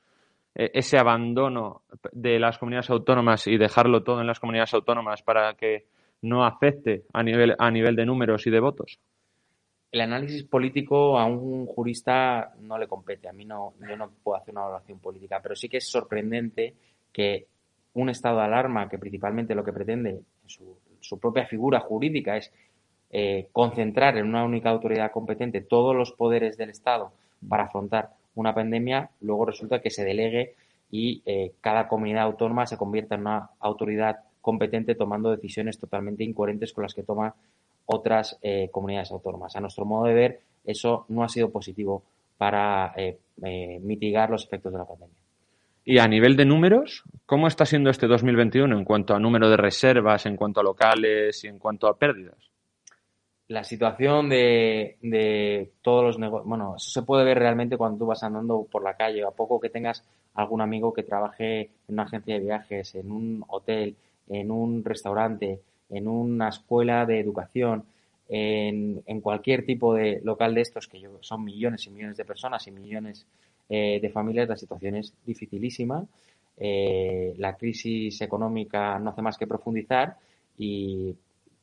eh, 0.54 0.70
ese 0.74 0.98
abandono 0.98 1.82
de 2.12 2.38
las 2.38 2.58
comunidades 2.58 2.90
autónomas 2.90 3.46
y 3.46 3.56
dejarlo 3.56 4.02
todo 4.02 4.20
en 4.20 4.26
las 4.26 4.38
comunidades 4.38 4.74
autónomas 4.74 5.22
para 5.22 5.54
que 5.54 5.86
no 6.20 6.44
afecte 6.44 7.04
a 7.12 7.22
nivel, 7.22 7.54
a 7.58 7.70
nivel 7.70 7.96
de 7.96 8.04
números 8.04 8.46
y 8.46 8.50
de 8.50 8.60
votos? 8.60 8.98
El 9.92 10.00
análisis 10.00 10.42
político 10.44 11.18
a 11.18 11.26
un 11.26 11.66
jurista 11.66 12.54
no 12.60 12.78
le 12.78 12.88
compete. 12.88 13.28
A 13.28 13.32
mí 13.32 13.44
no, 13.44 13.74
yo 13.86 13.94
no 13.96 14.10
puedo 14.22 14.38
hacer 14.38 14.52
una 14.52 14.62
evaluación 14.62 14.98
política, 14.98 15.40
pero 15.42 15.54
sí 15.54 15.68
que 15.68 15.76
es 15.76 15.88
sorprendente 15.88 16.74
que 17.12 17.46
un 17.94 18.08
estado 18.08 18.38
de 18.38 18.44
alarma 18.44 18.88
que 18.88 18.98
principalmente 18.98 19.54
lo 19.54 19.62
que 19.62 19.72
pretende 19.72 20.22
su, 20.46 21.18
propia 21.20 21.46
figura 21.46 21.80
jurídica 21.80 22.38
es 22.38 22.50
eh, 23.10 23.48
concentrar 23.52 24.16
en 24.16 24.26
una 24.26 24.44
única 24.44 24.70
autoridad 24.70 25.12
competente 25.12 25.60
todos 25.60 25.94
los 25.94 26.12
poderes 26.12 26.56
del 26.56 26.70
Estado 26.70 27.12
para 27.46 27.64
afrontar 27.64 28.10
una 28.34 28.54
pandemia, 28.54 29.10
luego 29.20 29.44
resulta 29.44 29.82
que 29.82 29.90
se 29.90 30.04
delegue 30.04 30.54
y 30.90 31.22
eh, 31.26 31.52
cada 31.60 31.86
comunidad 31.86 32.22
autónoma 32.22 32.66
se 32.66 32.78
convierta 32.78 33.16
en 33.16 33.22
una 33.22 33.50
autoridad 33.60 34.20
competente 34.40 34.94
tomando 34.94 35.30
decisiones 35.30 35.78
totalmente 35.78 36.24
incoherentes 36.24 36.72
con 36.72 36.82
las 36.82 36.94
que 36.94 37.02
toman 37.02 37.34
otras 37.92 38.38
eh, 38.42 38.68
comunidades 38.70 39.12
autónomas. 39.12 39.54
A 39.56 39.60
nuestro 39.60 39.84
modo 39.84 40.06
de 40.06 40.14
ver, 40.14 40.40
eso 40.64 41.06
no 41.08 41.22
ha 41.22 41.28
sido 41.28 41.50
positivo 41.50 42.02
para 42.38 42.92
eh, 42.96 43.18
mitigar 43.82 44.30
los 44.30 44.44
efectos 44.44 44.72
de 44.72 44.78
la 44.78 44.84
pandemia. 44.84 45.16
Y 45.84 45.98
a 45.98 46.06
nivel 46.06 46.36
de 46.36 46.44
números, 46.44 47.02
¿cómo 47.26 47.48
está 47.48 47.66
siendo 47.66 47.90
este 47.90 48.06
2021 48.06 48.76
en 48.76 48.84
cuanto 48.84 49.14
a 49.14 49.18
número 49.18 49.50
de 49.50 49.56
reservas, 49.56 50.26
en 50.26 50.36
cuanto 50.36 50.60
a 50.60 50.64
locales 50.64 51.42
y 51.44 51.48
en 51.48 51.58
cuanto 51.58 51.88
a 51.88 51.98
pérdidas? 51.98 52.52
la 53.52 53.64
situación 53.64 54.30
de, 54.30 54.96
de 55.02 55.72
todos 55.82 56.04
los 56.04 56.18
negocios, 56.18 56.48
bueno, 56.48 56.76
eso 56.76 56.90
se 56.90 57.02
puede 57.02 57.24
ver 57.24 57.38
realmente 57.38 57.76
cuando 57.76 57.98
tú 57.98 58.06
vas 58.06 58.22
andando 58.22 58.66
por 58.70 58.82
la 58.82 58.94
calle, 58.94 59.24
a 59.24 59.30
poco 59.30 59.60
que 59.60 59.68
tengas 59.68 60.04
algún 60.34 60.62
amigo 60.62 60.94
que 60.94 61.02
trabaje 61.02 61.60
en 61.60 61.68
una 61.88 62.04
agencia 62.04 62.34
de 62.34 62.40
viajes, 62.40 62.94
en 62.94 63.12
un 63.12 63.44
hotel, 63.48 63.94
en 64.28 64.50
un 64.50 64.82
restaurante, 64.82 65.60
en 65.92 66.08
una 66.08 66.48
escuela 66.48 67.06
de 67.06 67.20
educación, 67.20 67.84
en, 68.28 69.20
cualquier 69.20 69.64
tipo 69.64 69.94
de 69.94 70.20
local 70.24 70.54
de 70.54 70.62
estos, 70.62 70.88
que 70.88 71.00
son 71.20 71.44
millones 71.44 71.86
y 71.86 71.90
millones 71.90 72.16
de 72.16 72.24
personas 72.24 72.66
y 72.66 72.70
millones 72.70 73.26
eh, 73.68 74.00
de 74.00 74.10
familias, 74.10 74.48
la 74.48 74.56
situación 74.56 74.96
es 74.96 75.12
dificilísima. 75.24 76.04
Eh, 76.56 77.34
la 77.38 77.56
crisis 77.56 78.20
económica 78.20 78.98
no 78.98 79.10
hace 79.10 79.22
más 79.22 79.38
que 79.38 79.46
profundizar 79.46 80.16
y 80.58 81.14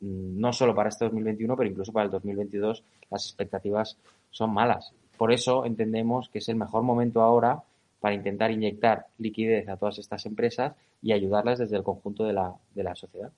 Mm, 0.01 0.39
no 0.39 0.53
solo 0.53 0.73
para 0.73 0.89
este 0.89 1.05
2021, 1.05 1.55
pero 1.57 1.69
incluso 1.69 1.91
para 1.91 2.05
el 2.05 2.11
2022 2.11 2.83
las 3.09 3.25
expectativas 3.25 3.97
son 4.31 4.53
malas. 4.53 4.93
Por 5.17 5.31
eso 5.33 5.65
entendemos 5.65 6.29
que 6.29 6.39
es 6.39 6.49
el 6.49 6.55
mejor 6.55 6.83
momento 6.83 7.21
ahora 7.21 7.63
para 7.99 8.15
intentar 8.15 8.51
inyectar 8.51 9.07
liquidez 9.17 9.67
a 9.67 9.75
todas 9.75 9.99
estas 9.99 10.25
empresas 10.25 10.73
y 11.01 11.11
ayudarlas 11.11 11.59
desde 11.59 11.75
el 11.75 11.83
conjunto 11.83 12.23
de 12.23 12.33
la, 12.33 12.55
de 12.73 12.83
la 12.83 12.95
sociedad. 12.95 13.31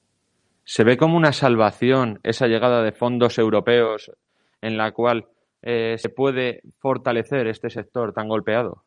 ¿Se 0.63 0.83
ve 0.83 0.97
como 0.97 1.17
una 1.17 1.33
salvación 1.33 2.19
esa 2.23 2.47
llegada 2.47 2.83
de 2.83 2.91
fondos 2.91 3.37
europeos 3.37 4.11
en 4.61 4.77
la 4.77 4.91
cual 4.91 5.27
eh, 5.61 5.95
se 5.97 6.09
puede 6.09 6.61
fortalecer 6.79 7.47
este 7.47 7.69
sector 7.69 8.13
tan 8.13 8.27
golpeado? 8.27 8.83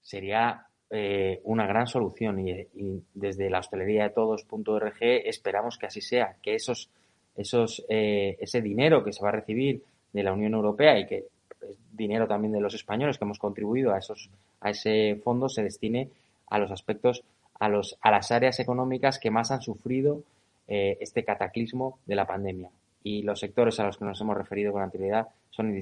Sería 0.00 0.66
eh, 0.90 1.40
una 1.44 1.66
gran 1.66 1.86
solución 1.86 2.46
y, 2.46 3.02
desde 3.14 3.50
la 3.50 3.60
hostelería 3.60 4.04
de 4.04 4.10
todos.org 4.10 4.96
esperamos 5.00 5.78
que 5.78 5.86
así 5.86 6.00
sea, 6.00 6.36
que 6.42 6.54
esos, 6.54 6.88
esos, 7.36 7.84
eh, 7.88 8.36
ese 8.40 8.60
dinero 8.60 9.02
que 9.02 9.12
se 9.12 9.22
va 9.22 9.30
a 9.30 9.32
recibir 9.32 9.82
de 10.12 10.22
la 10.22 10.32
Unión 10.32 10.54
Europea 10.54 10.98
y 10.98 11.06
que 11.06 11.24
es 11.62 11.76
dinero 11.92 12.28
también 12.28 12.52
de 12.52 12.60
los 12.60 12.74
españoles 12.74 13.18
que 13.18 13.24
hemos 13.24 13.38
contribuido 13.38 13.92
a 13.92 13.98
esos 13.98 14.30
a 14.60 14.70
ese 14.70 15.20
fondo 15.24 15.48
se 15.48 15.62
destine 15.62 16.10
a 16.48 16.58
los 16.58 16.70
aspectos 16.70 17.22
a 17.58 17.68
los 17.68 17.96
a 18.00 18.10
las 18.10 18.30
áreas 18.30 18.60
económicas 18.60 19.18
que 19.18 19.30
más 19.30 19.50
han 19.50 19.62
sufrido 19.62 20.22
eh, 20.68 20.96
este 21.00 21.24
cataclismo 21.24 21.98
de 22.06 22.14
la 22.14 22.26
pandemia 22.26 22.70
y 23.02 23.22
los 23.22 23.40
sectores 23.40 23.78
a 23.80 23.84
los 23.84 23.98
que 23.98 24.04
nos 24.04 24.20
hemos 24.20 24.36
referido 24.36 24.72
con 24.72 24.82
anterioridad 24.82 25.28
son 25.50 25.74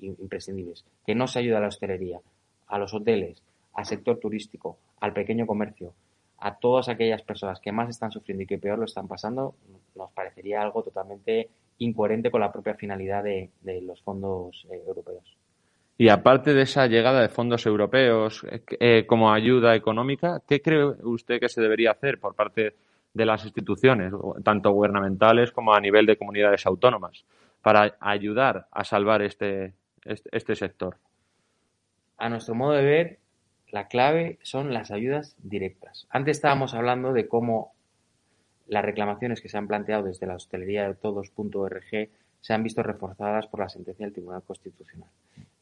imprescindibles 0.00 0.84
que 1.06 1.14
no 1.14 1.26
se 1.26 1.38
ayuda 1.38 1.58
a 1.58 1.60
la 1.60 1.68
hostelería 1.68 2.20
a 2.66 2.78
los 2.78 2.92
hoteles 2.92 3.42
al 3.74 3.86
sector 3.86 4.18
turístico, 4.18 4.78
al 5.00 5.12
pequeño 5.12 5.46
comercio, 5.46 5.92
a 6.38 6.56
todas 6.56 6.88
aquellas 6.88 7.22
personas 7.22 7.60
que 7.60 7.72
más 7.72 7.88
están 7.88 8.10
sufriendo 8.10 8.42
y 8.44 8.46
que 8.46 8.58
peor 8.58 8.78
lo 8.78 8.84
están 8.84 9.08
pasando, 9.08 9.54
nos 9.96 10.10
parecería 10.12 10.62
algo 10.62 10.82
totalmente 10.82 11.48
incoherente 11.78 12.30
con 12.30 12.40
la 12.40 12.52
propia 12.52 12.74
finalidad 12.74 13.24
de, 13.24 13.50
los 13.82 14.00
fondos 14.02 14.66
eh, 14.70 14.80
europeos. 14.86 15.36
Y 15.96 16.08
aparte 16.08 16.54
de 16.54 16.62
esa 16.62 16.86
llegada 16.86 17.20
de 17.20 17.28
fondos 17.28 17.66
europeos 17.66 18.44
eh, 18.50 18.62
eh, 18.80 19.06
como 19.06 19.32
ayuda 19.32 19.74
económica, 19.74 20.42
¿qué 20.46 20.60
cree 20.60 20.84
usted 20.84 21.40
que 21.40 21.48
se 21.48 21.60
debería 21.60 21.92
hacer 21.92 22.18
por 22.18 22.34
parte 22.34 22.74
de 23.14 23.24
las 23.24 23.44
instituciones, 23.44 24.12
tanto 24.42 24.72
gubernamentales 24.72 25.52
como 25.52 25.74
a 25.74 25.80
nivel 25.80 26.04
de 26.04 26.16
comunidades 26.16 26.66
autónomas, 26.66 27.24
para 27.62 27.96
ayudar 28.00 28.66
a 28.70 28.84
salvar 28.84 29.22
este, 29.22 29.72
este, 30.04 30.28
este 30.32 30.56
sector? 30.56 30.96
A 32.18 32.28
nuestro 32.28 32.54
modo 32.54 32.72
de 32.72 32.84
ver, 32.84 33.18
la 33.70 33.88
clave 33.88 34.38
son 34.42 34.72
las 34.74 34.90
ayudas 34.90 35.36
directas. 35.42 36.06
Antes 36.10 36.36
estábamos 36.36 36.74
hablando 36.74 37.12
de 37.12 37.26
cómo 37.28 37.72
las 38.66 38.84
reclamaciones 38.84 39.40
que 39.40 39.48
se 39.48 39.58
han 39.58 39.66
planteado 39.66 40.04
desde 40.04 40.26
la 40.26 40.34
hostelería 40.34 40.88
de 40.88 40.94
todos.org 40.94 42.08
se 42.40 42.52
han 42.52 42.62
visto 42.62 42.82
reforzadas 42.82 43.46
por 43.46 43.60
la 43.60 43.68
sentencia 43.68 44.04
del 44.04 44.12
Tribunal 44.12 44.42
Constitucional. 44.42 45.08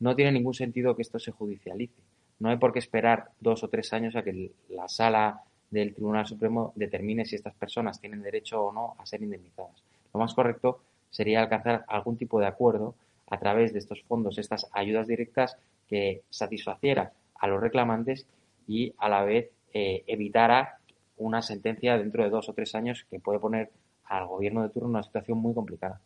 No 0.01 0.17
tiene 0.17 0.33
ningún 0.33 0.55
sentido 0.55 0.97
que 0.97 1.03
esto 1.03 1.19
se 1.19 1.31
judicialice. 1.31 2.01
No 2.41 2.49
hay 2.49 2.57
por 2.57 2.73
qué 2.73 2.81
esperar 2.81 3.31
dos 3.41 3.63
o 3.63 3.69
tres 3.69 3.93
años 3.93 4.17
a 4.17 4.23
que 4.23 4.51
la 4.69 4.89
sala 4.89 5.43
del 5.73 5.95
Tribunal 5.95 6.27
Supremo 6.27 6.73
determine 6.77 7.25
si 7.25 7.35
estas 7.35 7.55
personas 7.55 8.01
tienen 8.01 8.23
derecho 8.23 8.63
o 8.63 8.73
no 8.73 8.95
a 8.99 9.07
ser 9.07 9.23
indemnizadas. 9.23 9.83
Lo 10.13 10.21
más 10.21 10.35
correcto 10.35 10.83
sería 11.11 11.41
alcanzar 11.41 11.85
algún 11.89 12.17
tipo 12.17 12.39
de 12.39 12.47
acuerdo 12.47 12.95
a 13.31 13.39
través 13.39 13.73
de 13.73 13.79
estos 13.79 14.03
fondos, 14.03 14.39
estas 14.39 14.69
ayudas 14.73 15.09
directas 15.09 15.57
que 15.89 16.23
satisfaciera 16.29 17.13
a 17.35 17.49
los 17.49 17.61
reclamantes 17.61 18.27
y 18.69 18.95
a 18.99 19.09
la 19.09 19.25
vez 19.25 19.51
eh, 19.73 20.05
evitara 20.07 20.79
una 21.17 21.41
sentencia 21.41 21.97
dentro 21.97 22.23
de 22.23 22.31
dos 22.31 22.49
o 22.51 22.53
tres 22.53 22.75
años 22.75 23.07
que 23.11 23.19
puede 23.19 23.41
poner 23.41 23.71
al 24.05 24.27
gobierno 24.27 24.63
de 24.63 24.69
turno 24.69 24.89
en 24.89 24.95
una 24.97 25.03
situación 25.03 25.39
muy 25.39 25.55
complicada. 25.55 26.01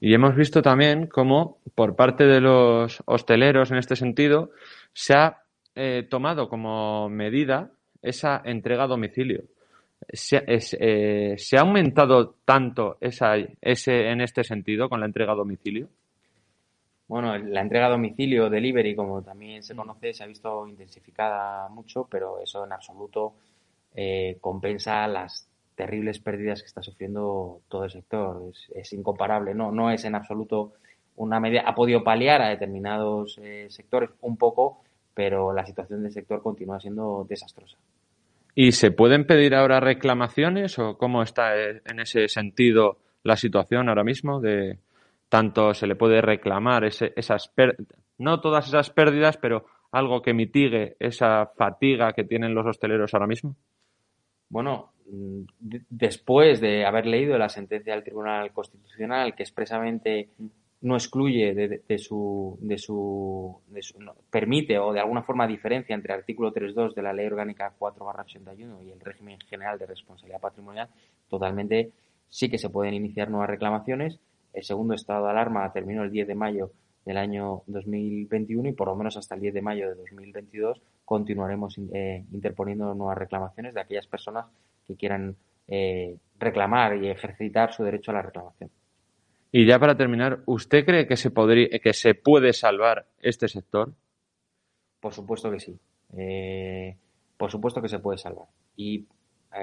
Y 0.00 0.14
hemos 0.14 0.34
visto 0.34 0.62
también 0.62 1.06
cómo 1.06 1.58
por 1.74 1.94
parte 1.94 2.24
de 2.24 2.40
los 2.40 3.02
hosteleros 3.04 3.70
en 3.70 3.76
este 3.76 3.96
sentido 3.96 4.50
se 4.94 5.12
ha 5.12 5.42
eh, 5.74 6.06
tomado 6.08 6.48
como 6.48 7.10
medida 7.10 7.70
esa 8.02 8.42
entrega 8.44 8.84
a 8.84 8.88
domicilio. 8.88 9.42
Se, 10.12 10.42
eh, 10.46 11.34
¿se 11.36 11.56
ha 11.56 11.60
aumentado 11.60 12.36
tanto 12.44 12.96
esa, 13.00 13.34
ese, 13.60 14.08
en 14.08 14.20
este 14.20 14.44
sentido 14.44 14.88
con 14.88 15.00
la 15.00 15.06
entrega 15.06 15.32
a 15.32 15.36
domicilio? 15.36 15.88
Bueno, 17.06 17.36
la 17.36 17.60
entrega 17.60 17.86
a 17.86 17.90
domicilio, 17.90 18.48
delivery, 18.48 18.94
como 18.94 19.20
también 19.20 19.62
se 19.64 19.74
conoce, 19.74 20.12
se 20.12 20.22
ha 20.22 20.28
visto 20.28 20.66
intensificada 20.68 21.68
mucho, 21.68 22.06
pero 22.08 22.38
eso 22.40 22.64
en 22.64 22.72
absoluto 22.72 23.34
eh, 23.96 24.38
compensa 24.40 25.08
las 25.08 25.48
terribles 25.74 26.20
pérdidas 26.20 26.60
que 26.60 26.66
está 26.66 26.82
sufriendo 26.82 27.62
todo 27.68 27.84
el 27.84 27.90
sector. 27.90 28.52
Es, 28.74 28.92
incomparable, 28.92 29.54
no, 29.54 29.72
no 29.72 29.90
es 29.90 30.04
en 30.04 30.14
absoluto 30.14 30.74
una 31.16 31.40
medida. 31.40 31.62
Ha 31.66 31.74
podido 31.74 32.04
paliar 32.04 32.42
a 32.42 32.50
determinados 32.50 33.38
eh, 33.42 33.66
sectores 33.70 34.10
un 34.20 34.36
poco, 34.36 34.82
pero 35.14 35.52
la 35.52 35.66
situación 35.66 36.02
del 36.02 36.12
sector 36.12 36.42
continúa 36.42 36.80
siendo 36.80 37.26
desastrosa. 37.28 37.76
¿Y 38.54 38.72
se 38.72 38.90
pueden 38.90 39.26
pedir 39.26 39.54
ahora 39.54 39.80
reclamaciones 39.80 40.78
o 40.78 40.98
cómo 40.98 41.22
está 41.22 41.56
eh, 41.56 41.82
en 41.84 42.00
ese 42.00 42.28
sentido 42.28 42.98
la 43.22 43.36
situación 43.36 43.88
ahora 43.88 44.04
mismo? 44.04 44.40
De 44.40 44.78
tanto 45.28 45.72
se 45.74 45.86
le 45.86 45.94
puede 45.94 46.20
reclamar 46.20 46.84
ese, 46.84 47.12
esas 47.16 47.52
no 48.18 48.40
todas 48.40 48.68
esas 48.68 48.90
pérdidas, 48.90 49.36
pero 49.36 49.64
algo 49.92 50.22
que 50.22 50.34
mitigue 50.34 50.96
esa 50.98 51.46
fatiga 51.56 52.12
que 52.12 52.24
tienen 52.24 52.54
los 52.54 52.66
hosteleros 52.66 53.14
ahora 53.14 53.26
mismo. 53.26 53.56
Bueno, 54.48 54.92
mm, 55.10 55.42
después 55.88 56.60
de 56.60 56.84
haber 56.84 57.06
leído 57.06 57.38
la 57.38 57.48
sentencia 57.48 57.94
del 57.94 58.04
Tribunal 58.04 58.52
Constitucional 58.52 59.34
que 59.34 59.44
expresamente 59.44 60.28
no 60.82 60.94
excluye 60.94 61.54
de, 61.54 61.98
su, 61.98 62.58
de 62.62 62.78
su, 62.78 63.60
permite 64.30 64.78
o 64.78 64.92
de 64.92 65.00
alguna 65.00 65.22
forma 65.22 65.46
diferencia 65.46 65.94
entre 65.94 66.14
el 66.14 66.20
artículo 66.20 66.52
3.2 66.54 66.94
de 66.94 67.02
la 67.02 67.12
Ley 67.12 67.26
Orgánica 67.26 67.74
4-81 67.78 68.84
y 68.84 68.90
el 68.90 69.00
régimen 69.00 69.38
general 69.40 69.78
de 69.78 69.86
responsabilidad 69.86 70.40
patrimonial, 70.40 70.88
totalmente 71.28 71.92
sí 72.30 72.48
que 72.48 72.58
se 72.58 72.70
pueden 72.70 72.94
iniciar 72.94 73.30
nuevas 73.30 73.50
reclamaciones. 73.50 74.18
El 74.54 74.64
segundo 74.64 74.94
estado 74.94 75.26
de 75.26 75.30
alarma 75.32 75.70
terminó 75.72 76.02
el 76.02 76.10
10 76.10 76.28
de 76.28 76.34
mayo 76.34 76.70
del 77.04 77.18
año 77.18 77.62
2021 77.66 78.70
y 78.70 78.72
por 78.72 78.88
lo 78.88 78.96
menos 78.96 79.16
hasta 79.16 79.34
el 79.34 79.42
10 79.42 79.54
de 79.54 79.62
mayo 79.62 79.88
de 79.88 79.94
2022 79.96 80.80
continuaremos 81.04 81.76
eh, 81.92 82.24
interponiendo 82.32 82.94
nuevas 82.94 83.18
reclamaciones 83.18 83.74
de 83.74 83.80
aquellas 83.80 84.06
personas 84.06 84.46
que 84.86 84.96
quieran 84.96 85.36
eh, 85.68 86.16
reclamar 86.38 86.96
y 86.96 87.08
ejercitar 87.08 87.72
su 87.72 87.84
derecho 87.84 88.10
a 88.10 88.14
la 88.14 88.22
reclamación. 88.22 88.70
Y 89.52 89.66
ya 89.66 89.78
para 89.78 89.96
terminar, 89.96 90.42
¿usted 90.46 90.84
cree 90.84 91.06
que 91.06 91.16
se, 91.16 91.30
podría, 91.30 91.68
que 91.80 91.92
se 91.92 92.14
puede 92.14 92.52
salvar 92.52 93.06
este 93.20 93.48
sector? 93.48 93.92
Por 95.00 95.12
supuesto 95.12 95.50
que 95.50 95.60
sí. 95.60 95.78
Eh, 96.16 96.96
por 97.36 97.50
supuesto 97.50 97.82
que 97.82 97.88
se 97.88 97.98
puede 97.98 98.18
salvar. 98.18 98.46
Y 98.76 99.06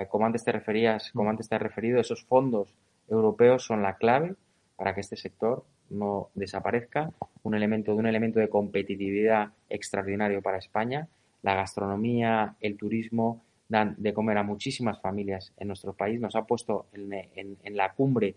como 0.09 0.25
antes 0.25 0.43
te 0.43 0.51
referías, 0.51 1.11
como 1.11 1.29
antes 1.29 1.47
te 1.47 1.55
has 1.55 1.61
referido, 1.61 1.99
esos 1.99 2.25
fondos 2.25 2.73
europeos 3.07 3.63
son 3.63 3.81
la 3.81 3.95
clave 3.95 4.35
para 4.75 4.93
que 4.93 5.01
este 5.01 5.15
sector 5.15 5.63
no 5.89 6.29
desaparezca, 6.35 7.11
un 7.43 7.55
elemento 7.55 7.93
de 7.93 7.97
un 7.97 8.07
elemento 8.07 8.39
de 8.39 8.49
competitividad 8.49 9.51
extraordinario 9.69 10.41
para 10.41 10.57
España. 10.57 11.07
La 11.41 11.55
gastronomía, 11.55 12.55
el 12.59 12.77
turismo 12.77 13.41
dan 13.69 13.95
de 13.97 14.13
comer 14.13 14.37
a 14.37 14.43
muchísimas 14.43 14.99
familias 15.01 15.53
en 15.57 15.67
nuestro 15.67 15.93
país, 15.93 16.19
nos 16.19 16.35
ha 16.35 16.45
puesto 16.45 16.87
en, 16.93 17.75
la 17.75 17.93
cumbre 17.93 18.35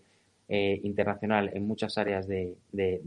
eh, 0.53 0.81
internacional 0.83 1.49
en 1.53 1.65
muchas 1.65 1.97
áreas 1.97 2.27
de, 2.27 2.57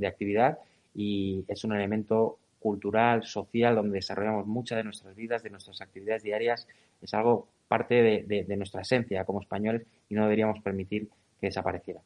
actividad 0.06 0.58
y 0.94 1.44
es 1.46 1.62
un 1.64 1.74
elemento 1.74 2.38
cultural, 2.58 3.24
social, 3.24 3.74
donde 3.74 3.96
desarrollamos 3.96 4.46
muchas 4.46 4.78
de 4.78 4.84
nuestras 4.84 5.14
vidas, 5.14 5.42
de 5.42 5.50
nuestras 5.50 5.82
actividades 5.82 6.22
diarias. 6.22 6.66
Es 7.02 7.12
algo 7.12 7.46
parte 7.68 8.24
de 8.26 8.56
nuestra 8.56 8.80
esencia 8.80 9.24
como 9.24 9.42
españoles 9.42 9.82
y 10.08 10.14
no 10.14 10.22
deberíamos 10.22 10.60
permitir 10.60 11.08
que 11.38 11.48
desapareciera. 11.48 12.00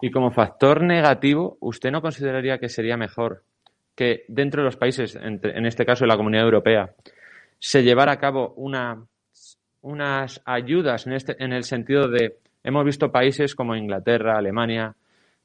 Y 0.00 0.10
como 0.10 0.30
factor 0.30 0.82
negativo, 0.82 1.56
¿usted 1.60 1.90
no 1.90 2.00
consideraría 2.00 2.58
que 2.58 2.68
sería 2.68 2.96
mejor 2.96 3.42
que 3.94 4.24
dentro 4.28 4.62
de 4.62 4.66
los 4.66 4.76
países, 4.76 5.16
en 5.16 5.66
este 5.66 5.84
caso 5.84 6.04
de 6.04 6.08
la 6.08 6.16
Comunidad 6.16 6.44
Europea, 6.44 6.94
se 7.58 7.82
llevara 7.82 8.12
a 8.12 8.18
cabo 8.18 8.54
una, 8.56 9.04
unas 9.80 10.40
ayudas 10.44 11.06
en, 11.06 11.12
este, 11.12 11.36
en 11.42 11.52
el 11.52 11.64
sentido 11.64 12.08
de, 12.08 12.38
hemos 12.64 12.84
visto 12.84 13.12
países 13.12 13.54
como 13.54 13.76
Inglaterra, 13.76 14.38
Alemania, 14.38 14.94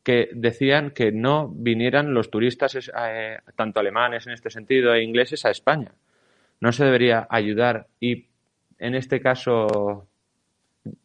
que 0.03 0.29
decían 0.33 0.91
que 0.91 1.11
no 1.11 1.49
vinieran 1.49 2.13
los 2.13 2.29
turistas, 2.29 2.75
eh, 2.75 3.37
tanto 3.55 3.79
alemanes 3.79 4.25
en 4.27 4.33
este 4.33 4.49
sentido 4.49 4.93
e 4.93 5.03
ingleses, 5.03 5.45
a 5.45 5.51
España. 5.51 5.91
No 6.61 6.71
se 6.71 6.85
debería 6.85 7.27
ayudar 7.29 7.87
y, 7.99 8.25
en 8.79 8.95
este 8.95 9.19
caso, 9.19 10.07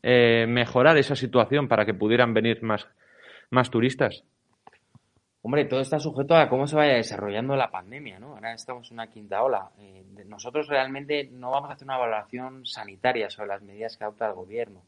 eh, 0.02 0.46
mejorar 0.48 0.96
esa 0.98 1.16
situación 1.16 1.68
para 1.68 1.84
que 1.84 1.94
pudieran 1.94 2.32
venir 2.32 2.62
más 2.62 2.86
más 3.52 3.70
turistas. 3.70 4.24
Hombre, 5.42 5.66
todo 5.66 5.80
está 5.80 5.98
sujeto 5.98 6.34
a 6.34 6.48
cómo 6.48 6.66
se 6.66 6.76
vaya 6.76 6.94
desarrollando 6.94 7.54
la 7.54 7.70
pandemia, 7.70 8.18
¿no? 8.18 8.34
Ahora 8.34 8.54
estamos 8.54 8.90
en 8.90 8.94
una 8.94 9.08
quinta 9.08 9.42
ola. 9.42 9.70
Eh, 9.78 10.04
nosotros 10.26 10.68
realmente 10.68 11.28
no 11.30 11.50
vamos 11.50 11.68
a 11.68 11.74
hacer 11.74 11.84
una 11.84 11.96
evaluación 11.96 12.64
sanitaria 12.64 13.28
sobre 13.28 13.48
las 13.48 13.62
medidas 13.62 13.96
que 13.96 14.04
adopta 14.04 14.28
el 14.28 14.34
gobierno. 14.34 14.82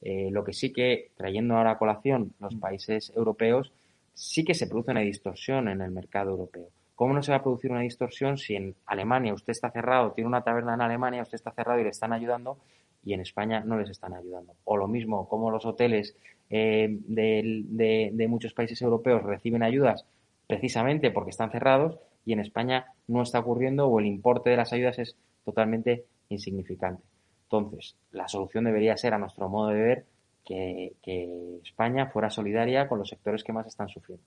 Eh, 0.00 0.28
lo 0.30 0.44
que 0.44 0.52
sí 0.52 0.72
que, 0.72 1.10
trayendo 1.16 1.56
ahora 1.56 1.72
a 1.72 1.78
colación 1.78 2.32
los 2.40 2.54
mm. 2.54 2.60
países 2.60 3.12
europeos, 3.16 3.72
sí 4.14 4.44
que 4.44 4.54
se 4.54 4.66
produce 4.66 4.90
una 4.90 5.00
distorsión 5.00 5.68
en 5.68 5.80
el 5.80 5.90
mercado 5.90 6.30
europeo. 6.30 6.68
¿Cómo 6.94 7.14
no 7.14 7.22
se 7.22 7.30
va 7.30 7.38
a 7.38 7.42
producir 7.42 7.70
una 7.70 7.82
distorsión 7.82 8.38
si 8.38 8.56
en 8.56 8.74
Alemania 8.86 9.32
usted 9.32 9.52
está 9.52 9.70
cerrado, 9.70 10.10
tiene 10.12 10.26
una 10.26 10.42
taberna 10.42 10.74
en 10.74 10.80
Alemania, 10.80 11.22
usted 11.22 11.36
está 11.36 11.52
cerrado 11.52 11.78
y 11.78 11.84
le 11.84 11.90
están 11.90 12.12
ayudando 12.12 12.58
y 13.04 13.12
en 13.12 13.20
España 13.20 13.60
no 13.64 13.78
les 13.78 13.90
están 13.90 14.14
ayudando? 14.14 14.54
O 14.64 14.76
lo 14.76 14.88
mismo, 14.88 15.28
como 15.28 15.52
los 15.52 15.64
hoteles 15.64 16.16
eh, 16.50 16.88
de, 16.90 18.26
muchos 18.28 18.52
países 18.52 18.82
europeos 18.82 19.22
reciben 19.22 19.62
ayudas 19.62 20.06
precisamente 20.48 21.12
porque 21.12 21.30
están 21.30 21.52
cerrados 21.52 21.98
y 22.24 22.32
en 22.32 22.40
España 22.40 22.86
no 23.06 23.22
está 23.22 23.38
ocurriendo 23.38 23.86
o 23.86 24.00
el 24.00 24.06
importe 24.06 24.50
de 24.50 24.56
las 24.56 24.72
ayudas 24.72 24.98
es 24.98 25.16
totalmente 25.44 26.04
insignificante. 26.30 27.04
Entonces, 27.50 27.96
la 28.10 28.28
solución 28.28 28.64
debería 28.64 28.96
ser, 28.96 29.14
a 29.14 29.18
nuestro 29.18 29.48
modo 29.48 29.68
de 29.68 29.80
ver, 29.80 30.04
que, 30.44 31.60
España 31.64 32.06
fuera 32.06 32.30
solidaria 32.30 32.88
con 32.88 32.98
los 32.98 33.08
sectores 33.08 33.42
que 33.42 33.52
más 33.52 33.66
están 33.66 33.88
sufriendo. 33.88 34.24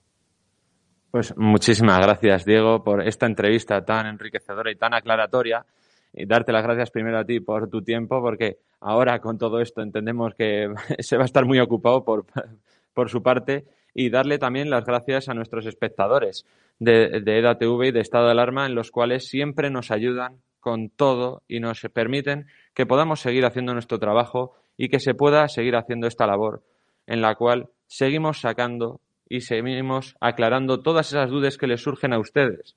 Pues 1.12 1.36
muchísimas 1.38 2.00
gracias, 2.00 2.46
Diego, 2.46 2.84
por 2.84 3.06
esta 3.06 3.26
entrevista 3.26 3.84
tan 3.84 4.08
enriquecedora 4.08 4.72
y 4.72 4.76
tan 4.76 4.94
aclaratoria. 4.94 5.66
Y 6.14 6.26
darte 6.26 6.52
las 6.52 6.64
gracias 6.64 6.92
primero 6.92 7.20
a 7.20 7.26
ti 7.26 7.40
por 7.40 7.70
tu 7.70 7.84
tiempo, 7.84 8.22
porque 8.22 8.58
ahora 8.80 9.20
con 9.20 9.38
todo 9.38 9.62
esto 9.62 9.82
entendemos 9.82 10.34
que 10.36 10.74
se 11.00 11.18
va 11.18 11.24
a 11.24 11.26
estar 11.26 11.46
muy 11.46 11.60
ocupado 11.60 12.04
por, 12.04 12.26
por 12.94 13.10
su 13.10 13.22
parte 13.22 13.66
y 13.94 14.10
darle 14.10 14.40
también 14.40 14.70
las 14.70 14.86
gracias 14.86 15.30
a 15.30 15.34
nuestros 15.34 15.66
espectadores 15.66 16.46
de, 16.80 17.22
de 17.22 17.40
EDATV 17.40 17.84
y 17.86 17.92
de 17.92 18.00
Estado 18.00 18.26
de 18.26 18.32
Alarma, 18.32 18.66
en 18.66 18.76
los 18.76 18.90
cuales 18.90 19.28
siempre 19.28 19.70
nos 19.70 19.92
ayudan 19.92 20.40
con 20.62 20.90
todo 20.90 21.44
y 21.50 21.60
nos 21.60 21.82
permiten 21.94 22.48
que 22.74 22.86
podamos 22.86 23.20
seguir 23.20 23.44
haciendo 23.46 23.74
nuestro 23.74 24.00
trabajo 24.00 24.54
y 24.78 24.88
que 24.88 25.02
se 25.02 25.14
pueda 25.14 25.48
seguir 25.50 25.76
haciendo 25.76 26.08
esta 26.08 26.26
labor 26.26 26.64
en 27.08 27.22
la 27.22 27.36
cual 27.36 27.68
seguimos 27.88 28.40
sacando 28.40 29.02
y 29.28 29.42
seguimos 29.42 30.16
aclarando 30.20 30.82
todas 30.82 31.08
esas 31.10 31.30
dudas 31.30 31.58
que 31.58 31.68
les 31.68 31.82
surgen 31.82 32.14
a 32.14 32.20
ustedes, 32.20 32.76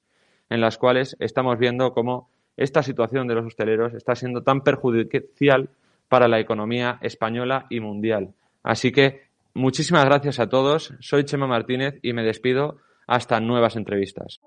en 0.50 0.60
las 0.60 0.78
cuales 0.78 1.16
estamos 1.20 1.58
viendo 1.58 1.92
cómo 1.92 2.28
esta 2.56 2.82
situación 2.82 3.26
de 3.26 3.34
los 3.34 3.46
hosteleros 3.46 3.94
está 3.94 4.14
siendo 4.14 4.42
tan 4.42 4.62
perjudicial 4.62 5.70
para 6.08 6.28
la 6.28 6.38
economía 6.38 6.98
española 7.00 7.66
y 7.70 7.80
mundial. 7.80 8.34
Así 8.62 8.92
que 8.92 9.22
muchísimas 9.52 10.04
gracias 10.04 10.38
a 10.38 10.48
todos. 10.48 10.94
Soy 11.00 11.24
Chema 11.24 11.46
Martínez 11.46 11.98
y 12.02 12.12
me 12.12 12.22
despido 12.22 12.78
hasta 13.06 13.40
nuevas 13.40 13.76
entrevistas. 13.76 14.40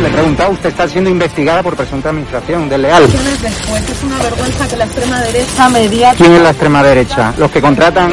Le 0.00 0.06
he 0.06 0.10
preguntado, 0.10 0.50
usted 0.52 0.68
está 0.70 0.88
siendo 0.88 1.10
investigada 1.10 1.62
por 1.62 1.76
presunta 1.76 2.10
administración 2.10 2.68
desleal. 2.68 3.02
Después 3.02 3.90
es 3.90 4.04
una 4.04 4.18
vergüenza 4.18 4.68
que 4.68 4.76
la 4.76 4.84
extrema 4.84 5.20
derecha 5.20 5.68
media... 5.68 6.14
¿Quién 6.16 6.32
es 6.32 6.42
la 6.42 6.50
extrema 6.50 6.82
derecha? 6.82 7.34
Los 7.36 7.50
que 7.50 7.60
contratan 7.60 8.12